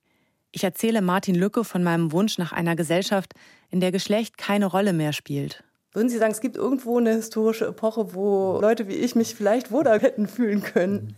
Ich 0.57 0.63
erzähle 0.63 1.03
Martin 1.03 1.35
Lücke 1.35 1.65
von 1.65 1.83
meinem 1.83 2.13
Wunsch 2.13 2.39
nach 2.39 2.53
einer 2.53 2.77
Gesellschaft, 2.77 3.35
in 3.71 3.81
der 3.81 3.91
Geschlecht 3.91 4.39
keine 4.39 4.67
Rolle 4.67 4.93
mehr 4.93 5.13
spielt. 5.13 5.65
Würden 5.93 6.09
Sie 6.09 6.17
sagen, 6.17 6.31
es 6.31 6.41
gibt 6.41 6.55
irgendwo 6.55 6.97
eine 6.97 7.13
historische 7.13 7.67
Epoche, 7.67 8.15
wo 8.15 8.61
Leute 8.61 8.87
wie 8.87 8.95
ich 8.95 9.17
mich 9.17 9.35
vielleicht 9.35 9.73
wohler 9.73 9.99
hätten 9.99 10.29
fühlen 10.29 10.63
können? 10.63 11.17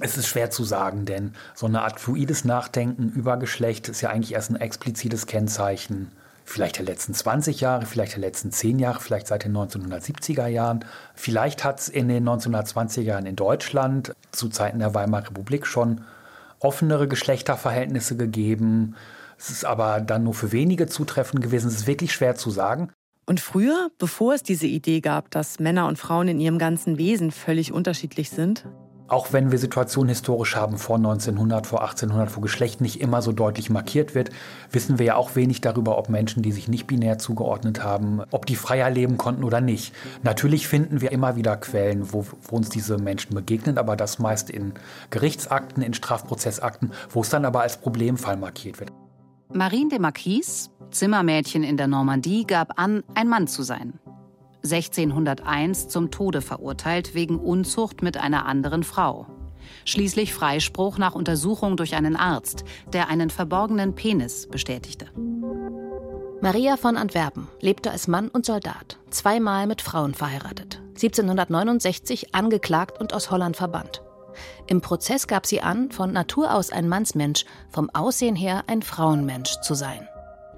Es 0.00 0.16
ist 0.16 0.26
schwer 0.26 0.50
zu 0.50 0.64
sagen, 0.64 1.04
denn 1.04 1.34
so 1.54 1.66
eine 1.66 1.82
Art 1.82 2.00
fluides 2.00 2.46
Nachdenken 2.46 3.12
über 3.14 3.36
Geschlecht 3.36 3.90
ist 3.90 4.00
ja 4.00 4.08
eigentlich 4.08 4.32
erst 4.32 4.50
ein 4.50 4.56
explizites 4.56 5.26
Kennzeichen 5.26 6.10
vielleicht 6.44 6.78
der 6.78 6.86
letzten 6.86 7.12
20 7.12 7.60
Jahre, 7.60 7.84
vielleicht 7.84 8.14
der 8.14 8.20
letzten 8.20 8.52
10 8.52 8.78
Jahre, 8.78 9.00
vielleicht 9.00 9.26
seit 9.26 9.44
den 9.44 9.56
1970er 9.56 10.46
Jahren. 10.46 10.84
Vielleicht 11.14 11.62
hat 11.62 11.80
es 11.80 11.88
in 11.88 12.08
den 12.08 12.26
1920er 12.28 13.02
Jahren 13.02 13.26
in 13.26 13.36
Deutschland 13.36 14.14
zu 14.32 14.48
Zeiten 14.48 14.78
der 14.78 14.94
Weimarer 14.94 15.28
Republik 15.28 15.66
schon 15.66 16.00
offenere 16.64 17.08
Geschlechterverhältnisse 17.08 18.16
gegeben. 18.16 18.96
Es 19.38 19.50
ist 19.50 19.64
aber 19.64 20.00
dann 20.00 20.24
nur 20.24 20.34
für 20.34 20.52
wenige 20.52 20.86
zutreffend 20.86 21.42
gewesen. 21.42 21.68
Es 21.68 21.74
ist 21.74 21.86
wirklich 21.86 22.12
schwer 22.12 22.34
zu 22.34 22.50
sagen. 22.50 22.90
Und 23.26 23.40
früher, 23.40 23.90
bevor 23.98 24.34
es 24.34 24.42
diese 24.42 24.66
Idee 24.66 25.00
gab, 25.00 25.30
dass 25.30 25.60
Männer 25.60 25.86
und 25.86 25.98
Frauen 25.98 26.28
in 26.28 26.40
ihrem 26.40 26.58
ganzen 26.58 26.98
Wesen 26.98 27.30
völlig 27.30 27.72
unterschiedlich 27.72 28.30
sind, 28.30 28.66
Auch 29.12 29.34
wenn 29.34 29.52
wir 29.52 29.58
Situationen 29.58 30.08
historisch 30.08 30.56
haben 30.56 30.78
vor 30.78 30.96
1900, 30.96 31.66
vor 31.66 31.82
1800, 31.82 32.34
wo 32.34 32.40
Geschlecht 32.40 32.80
nicht 32.80 32.98
immer 32.98 33.20
so 33.20 33.32
deutlich 33.32 33.68
markiert 33.68 34.14
wird, 34.14 34.30
wissen 34.70 34.98
wir 34.98 35.04
ja 35.04 35.16
auch 35.16 35.36
wenig 35.36 35.60
darüber, 35.60 35.98
ob 35.98 36.08
Menschen, 36.08 36.42
die 36.42 36.50
sich 36.50 36.66
nicht 36.66 36.86
binär 36.86 37.18
zugeordnet 37.18 37.84
haben, 37.84 38.22
ob 38.30 38.46
die 38.46 38.56
freier 38.56 38.88
leben 38.88 39.18
konnten 39.18 39.44
oder 39.44 39.60
nicht. 39.60 39.92
Natürlich 40.22 40.66
finden 40.66 41.02
wir 41.02 41.12
immer 41.12 41.36
wieder 41.36 41.58
Quellen, 41.58 42.10
wo, 42.14 42.24
wo 42.40 42.56
uns 42.56 42.70
diese 42.70 42.96
Menschen 42.96 43.34
begegnen, 43.34 43.76
aber 43.76 43.96
das 43.96 44.18
meist 44.18 44.48
in 44.48 44.72
Gerichtsakten, 45.10 45.82
in 45.82 45.92
Strafprozessakten, 45.92 46.92
wo 47.10 47.20
es 47.20 47.28
dann 47.28 47.44
aber 47.44 47.60
als 47.60 47.76
Problemfall 47.76 48.38
markiert 48.38 48.80
wird. 48.80 48.92
Marine 49.52 49.90
de 49.90 49.98
Marquise, 49.98 50.70
Zimmermädchen 50.90 51.64
in 51.64 51.76
der 51.76 51.86
Normandie, 51.86 52.46
gab 52.46 52.80
an, 52.80 53.02
ein 53.14 53.28
Mann 53.28 53.46
zu 53.46 53.62
sein. 53.62 53.92
1601 54.64 55.88
zum 55.88 56.10
Tode 56.10 56.40
verurteilt 56.40 57.14
wegen 57.14 57.38
Unzucht 57.38 58.02
mit 58.02 58.16
einer 58.16 58.46
anderen 58.46 58.84
Frau. 58.84 59.26
Schließlich 59.84 60.32
Freispruch 60.34 60.98
nach 60.98 61.14
Untersuchung 61.14 61.76
durch 61.76 61.94
einen 61.94 62.16
Arzt, 62.16 62.64
der 62.92 63.08
einen 63.08 63.30
verborgenen 63.30 63.94
Penis 63.94 64.46
bestätigte. 64.48 65.06
Maria 66.40 66.76
von 66.76 66.96
Antwerpen 66.96 67.46
lebte 67.60 67.90
als 67.92 68.08
Mann 68.08 68.28
und 68.28 68.44
Soldat, 68.44 68.98
zweimal 69.10 69.66
mit 69.66 69.80
Frauen 69.80 70.14
verheiratet, 70.14 70.82
1769 70.94 72.34
angeklagt 72.34 73.00
und 73.00 73.14
aus 73.14 73.30
Holland 73.30 73.56
verbannt. 73.56 74.02
Im 74.66 74.80
Prozess 74.80 75.26
gab 75.26 75.46
sie 75.46 75.60
an, 75.60 75.90
von 75.90 76.12
Natur 76.12 76.54
aus 76.54 76.70
ein 76.70 76.88
Mannsmensch, 76.88 77.44
vom 77.68 77.90
Aussehen 77.90 78.36
her 78.36 78.64
ein 78.66 78.82
Frauenmensch 78.82 79.60
zu 79.60 79.74
sein. 79.74 80.08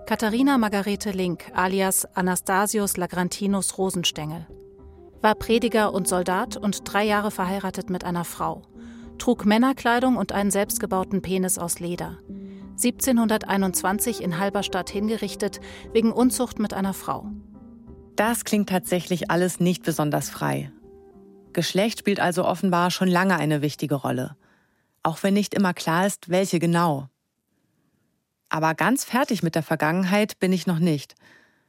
Katharina 0.07 0.59
Margarete 0.59 1.12
Link, 1.12 1.51
alias 1.55 2.05
Anastasius 2.14 2.99
Lagrantinus 2.99 3.79
Rosenstengel, 3.79 4.47
war 5.23 5.35
Prediger 5.35 5.95
und 5.95 6.07
Soldat 6.07 6.59
und 6.59 6.83
drei 6.85 7.05
Jahre 7.05 7.31
verheiratet 7.31 7.88
mit 7.88 8.05
einer 8.05 8.25
Frau, 8.27 8.61
trug 9.17 9.47
Männerkleidung 9.47 10.17
und 10.17 10.33
einen 10.33 10.51
selbstgebauten 10.51 11.23
Penis 11.23 11.57
aus 11.57 11.81
Leder. 11.81 12.19
1721 12.73 14.23
in 14.23 14.38
Halberstadt 14.38 14.90
hingerichtet 14.90 15.61
wegen 15.95 16.12
Unzucht 16.12 16.59
mit 16.59 16.75
einer 16.75 16.93
Frau. 16.93 17.31
Das 18.14 18.45
klingt 18.45 18.69
tatsächlich 18.69 19.31
alles 19.31 19.59
nicht 19.59 19.85
besonders 19.85 20.29
frei. 20.29 20.71
Geschlecht 21.55 22.01
spielt 22.01 22.21
also 22.21 22.45
offenbar 22.45 22.90
schon 22.90 23.09
lange 23.09 23.38
eine 23.38 23.62
wichtige 23.62 23.95
Rolle. 23.95 24.37
Auch 25.03 25.23
wenn 25.23 25.33
nicht 25.33 25.55
immer 25.55 25.73
klar 25.73 26.07
ist, 26.07 26.29
welche 26.29 26.59
genau. 26.59 27.09
Aber 28.55 28.77
ganz 28.77 29.03
fertig 29.03 29.43
mit 29.43 29.57
der 29.57 29.64
Vergangenheit 29.64 30.38
bin 30.38 30.53
ich 30.53 30.69
noch 30.69 30.79
nicht. 30.79 31.17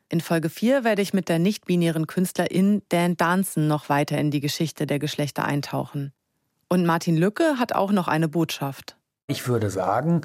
In 0.07 0.21
Folge 0.21 0.51
4 0.51 0.83
werde 0.83 1.01
ich 1.01 1.15
mit 1.15 1.29
der 1.29 1.39
nicht-binären 1.39 2.05
Künstlerin 2.05 2.83
Dan 2.89 3.17
Danson 3.17 3.67
noch 3.67 3.89
weiter 3.89 4.19
in 4.19 4.29
die 4.29 4.39
Geschichte 4.39 4.85
der 4.85 4.99
Geschlechter 4.99 5.45
eintauchen. 5.45 6.13
Und 6.69 6.85
Martin 6.85 7.17
Lücke 7.17 7.57
hat 7.57 7.73
auch 7.73 7.91
noch 7.91 8.07
eine 8.07 8.27
Botschaft. 8.27 8.97
Ich 9.25 9.47
würde 9.47 9.71
sagen, 9.71 10.21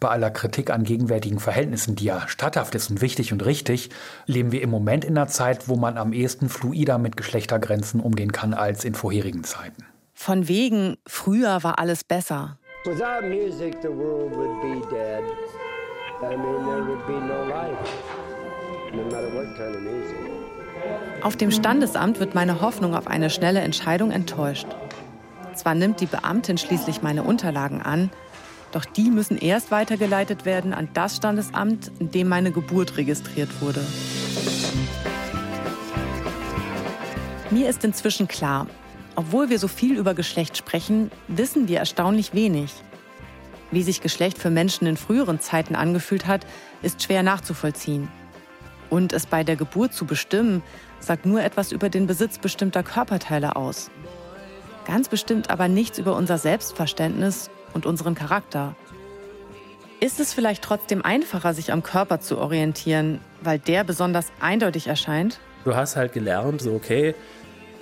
bei 0.00 0.10
aller 0.10 0.30
Kritik 0.30 0.68
an 0.68 0.84
gegenwärtigen 0.84 1.40
Verhältnissen, 1.40 1.96
die 1.96 2.04
ja 2.04 2.28
statthaft 2.28 2.74
ist 2.74 2.90
und 2.90 3.00
wichtig 3.00 3.32
und 3.32 3.42
richtig, 3.46 3.88
leben 4.26 4.52
wir 4.52 4.60
im 4.60 4.68
Moment 4.68 5.06
in 5.06 5.16
einer 5.16 5.28
Zeit, 5.28 5.66
wo 5.66 5.76
man 5.76 5.96
am 5.96 6.12
ehesten 6.12 6.50
fluider 6.50 6.98
mit 6.98 7.16
Geschlechtergrenzen 7.16 8.00
umgehen 8.00 8.32
kann 8.32 8.52
als 8.52 8.84
in 8.84 8.94
vorherigen 8.94 9.44
Zeiten. 9.44 9.86
Von 10.12 10.46
wegen, 10.46 10.98
früher 11.06 11.64
war 11.64 11.78
alles 11.78 12.04
besser. 12.04 12.58
Without 12.84 13.26
music, 13.26 13.76
the 13.80 13.88
world 13.88 14.36
would 14.36 14.60
be 14.60 14.86
dead. 14.94 15.22
Auf 21.22 21.36
dem 21.36 21.50
Standesamt 21.50 22.20
wird 22.20 22.34
meine 22.34 22.60
Hoffnung 22.60 22.94
auf 22.94 23.08
eine 23.08 23.28
schnelle 23.28 23.60
Entscheidung 23.60 24.12
enttäuscht. 24.12 24.68
Zwar 25.54 25.74
nimmt 25.74 26.00
die 26.00 26.06
Beamtin 26.06 26.58
schließlich 26.58 27.02
meine 27.02 27.24
Unterlagen 27.24 27.82
an, 27.82 28.10
doch 28.70 28.84
die 28.84 29.10
müssen 29.10 29.36
erst 29.36 29.72
weitergeleitet 29.72 30.44
werden 30.44 30.72
an 30.72 30.88
das 30.94 31.16
Standesamt, 31.16 31.90
in 31.98 32.12
dem 32.12 32.28
meine 32.28 32.52
Geburt 32.52 32.96
registriert 32.96 33.60
wurde. 33.60 33.84
Mir 37.50 37.68
ist 37.68 37.84
inzwischen 37.84 38.28
klar, 38.28 38.68
obwohl 39.16 39.50
wir 39.50 39.58
so 39.58 39.68
viel 39.68 39.98
über 39.98 40.14
Geschlecht 40.14 40.56
sprechen, 40.56 41.10
wissen 41.26 41.66
wir 41.66 41.80
erstaunlich 41.80 42.32
wenig. 42.32 42.72
Wie 43.72 43.82
sich 43.82 44.02
Geschlecht 44.02 44.38
für 44.38 44.50
Menschen 44.50 44.86
in 44.86 44.98
früheren 44.98 45.40
Zeiten 45.40 45.74
angefühlt 45.74 46.26
hat, 46.26 46.46
ist 46.82 47.02
schwer 47.02 47.22
nachzuvollziehen. 47.22 48.08
Und 48.90 49.14
es 49.14 49.24
bei 49.24 49.42
der 49.42 49.56
Geburt 49.56 49.94
zu 49.94 50.04
bestimmen, 50.04 50.62
sagt 51.00 51.24
nur 51.24 51.42
etwas 51.42 51.72
über 51.72 51.88
den 51.88 52.06
Besitz 52.06 52.38
bestimmter 52.38 52.82
Körperteile 52.82 53.56
aus. 53.56 53.90
Ganz 54.86 55.08
bestimmt 55.08 55.48
aber 55.48 55.68
nichts 55.68 55.98
über 55.98 56.14
unser 56.16 56.36
Selbstverständnis 56.36 57.50
und 57.72 57.86
unseren 57.86 58.14
Charakter. 58.14 58.76
Ist 60.00 60.20
es 60.20 60.34
vielleicht 60.34 60.62
trotzdem 60.62 61.02
einfacher, 61.02 61.54
sich 61.54 61.72
am 61.72 61.82
Körper 61.82 62.20
zu 62.20 62.36
orientieren, 62.36 63.20
weil 63.40 63.58
der 63.58 63.84
besonders 63.84 64.26
eindeutig 64.40 64.86
erscheint? 64.88 65.40
Du 65.64 65.74
hast 65.74 65.96
halt 65.96 66.12
gelernt, 66.12 66.60
so 66.60 66.74
okay, 66.74 67.14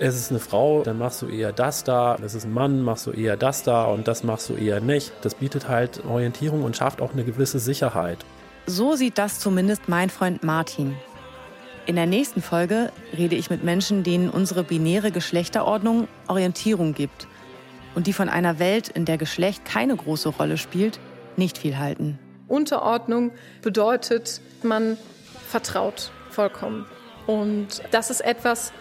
es 0.01 0.15
ist 0.15 0.31
eine 0.31 0.39
Frau, 0.39 0.81
dann 0.81 0.97
machst 0.97 1.21
du 1.21 1.27
eher 1.27 1.51
das 1.51 1.83
da, 1.83 2.17
es 2.25 2.33
ist 2.33 2.45
ein 2.45 2.53
Mann, 2.53 2.81
machst 2.81 3.05
du 3.05 3.11
eher 3.11 3.37
das 3.37 3.61
da 3.61 3.83
und 3.83 4.07
das 4.07 4.23
machst 4.23 4.49
du 4.49 4.55
eher 4.55 4.81
nicht. 4.81 5.13
Das 5.21 5.35
bietet 5.35 5.69
halt 5.69 6.03
Orientierung 6.05 6.63
und 6.63 6.75
schafft 6.75 7.01
auch 7.01 7.13
eine 7.13 7.23
gewisse 7.23 7.59
Sicherheit. 7.59 8.17
So 8.65 8.95
sieht 8.95 9.19
das 9.19 9.39
zumindest 9.39 9.89
mein 9.89 10.09
Freund 10.09 10.43
Martin. 10.43 10.95
In 11.85 11.95
der 11.95 12.07
nächsten 12.07 12.41
Folge 12.41 12.91
rede 13.15 13.35
ich 13.35 13.51
mit 13.51 13.63
Menschen, 13.63 14.01
denen 14.01 14.31
unsere 14.31 14.63
binäre 14.63 15.11
Geschlechterordnung 15.11 16.07
Orientierung 16.27 16.95
gibt 16.95 17.27
und 17.93 18.07
die 18.07 18.13
von 18.13 18.27
einer 18.27 18.57
Welt, 18.57 18.89
in 18.89 19.05
der 19.05 19.19
Geschlecht 19.19 19.65
keine 19.65 19.95
große 19.95 20.29
Rolle 20.29 20.57
spielt, 20.57 20.99
nicht 21.37 21.59
viel 21.59 21.77
halten. 21.77 22.17
Unterordnung 22.47 23.31
bedeutet, 23.61 24.41
man 24.63 24.97
vertraut 25.47 26.11
vollkommen. 26.31 26.87
Und 27.27 27.83
das 27.91 28.09
ist 28.09 28.21
etwas, 28.21 28.73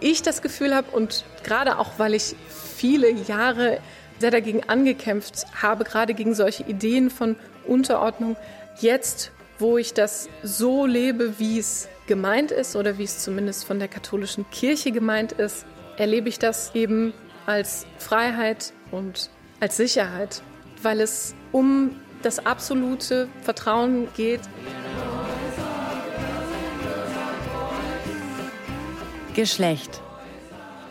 ich 0.00 0.22
das 0.22 0.42
Gefühl 0.42 0.74
habe 0.74 0.90
und 0.90 1.24
gerade 1.44 1.78
auch, 1.78 1.98
weil 1.98 2.14
ich 2.14 2.34
viele 2.48 3.10
Jahre 3.10 3.78
sehr 4.18 4.30
dagegen 4.30 4.62
angekämpft 4.68 5.46
habe, 5.60 5.84
gerade 5.84 6.14
gegen 6.14 6.34
solche 6.34 6.62
Ideen 6.64 7.10
von 7.10 7.36
Unterordnung, 7.66 8.36
jetzt, 8.80 9.30
wo 9.58 9.78
ich 9.78 9.94
das 9.94 10.28
so 10.42 10.86
lebe, 10.86 11.38
wie 11.38 11.58
es 11.58 11.88
gemeint 12.06 12.50
ist 12.50 12.76
oder 12.76 12.98
wie 12.98 13.04
es 13.04 13.18
zumindest 13.22 13.64
von 13.64 13.78
der 13.78 13.88
katholischen 13.88 14.48
Kirche 14.50 14.92
gemeint 14.92 15.32
ist, 15.32 15.66
erlebe 15.96 16.28
ich 16.28 16.38
das 16.38 16.74
eben 16.74 17.12
als 17.46 17.86
Freiheit 17.98 18.72
und 18.90 19.30
als 19.60 19.76
Sicherheit, 19.76 20.42
weil 20.82 21.00
es 21.00 21.34
um 21.52 21.96
das 22.22 22.44
absolute 22.44 23.28
Vertrauen 23.42 24.08
geht. 24.16 24.40
Geschlecht. 29.36 30.00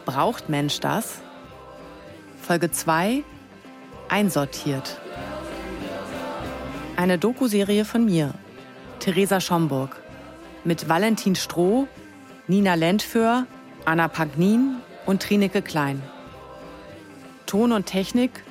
Braucht 0.05 0.49
Mensch 0.49 0.79
das? 0.79 1.19
Folge 2.39 2.69
2 2.69 3.23
Einsortiert. 4.07 5.01
Eine 6.95 7.17
Doku-Serie 7.17 7.85
von 7.85 8.05
mir, 8.05 8.35
Theresa 8.99 9.41
Schomburg, 9.41 9.99
mit 10.63 10.87
Valentin 10.87 11.35
Stroh, 11.35 11.87
Nina 12.47 12.75
Lentföhr, 12.75 13.47
Anna 13.83 14.07
Pagnin 14.07 14.75
und 15.07 15.23
Trineke 15.23 15.63
Klein. 15.63 16.03
Ton 17.47 17.71
und 17.71 17.87
Technik 17.87 18.43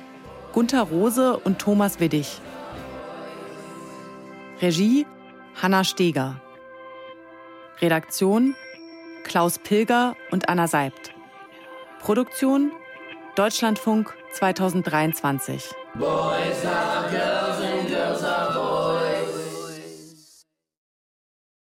Gunther 0.51 0.81
Rose 0.81 1.37
und 1.37 1.59
Thomas 1.59 2.01
Widdig. 2.01 2.41
Regie 4.61 5.05
Hanna 5.61 5.85
Steger. 5.85 6.41
Redaktion 7.79 8.55
Klaus 9.25 9.59
Pilger 9.59 10.15
und 10.31 10.47
Anna 10.49 10.67
Seibt. 10.67 11.11
Produktion 11.99 12.71
Deutschlandfunk 13.35 14.13
2023. 14.33 15.71
Boys 15.95 16.63
are 16.65 17.09
girls. 17.09 17.54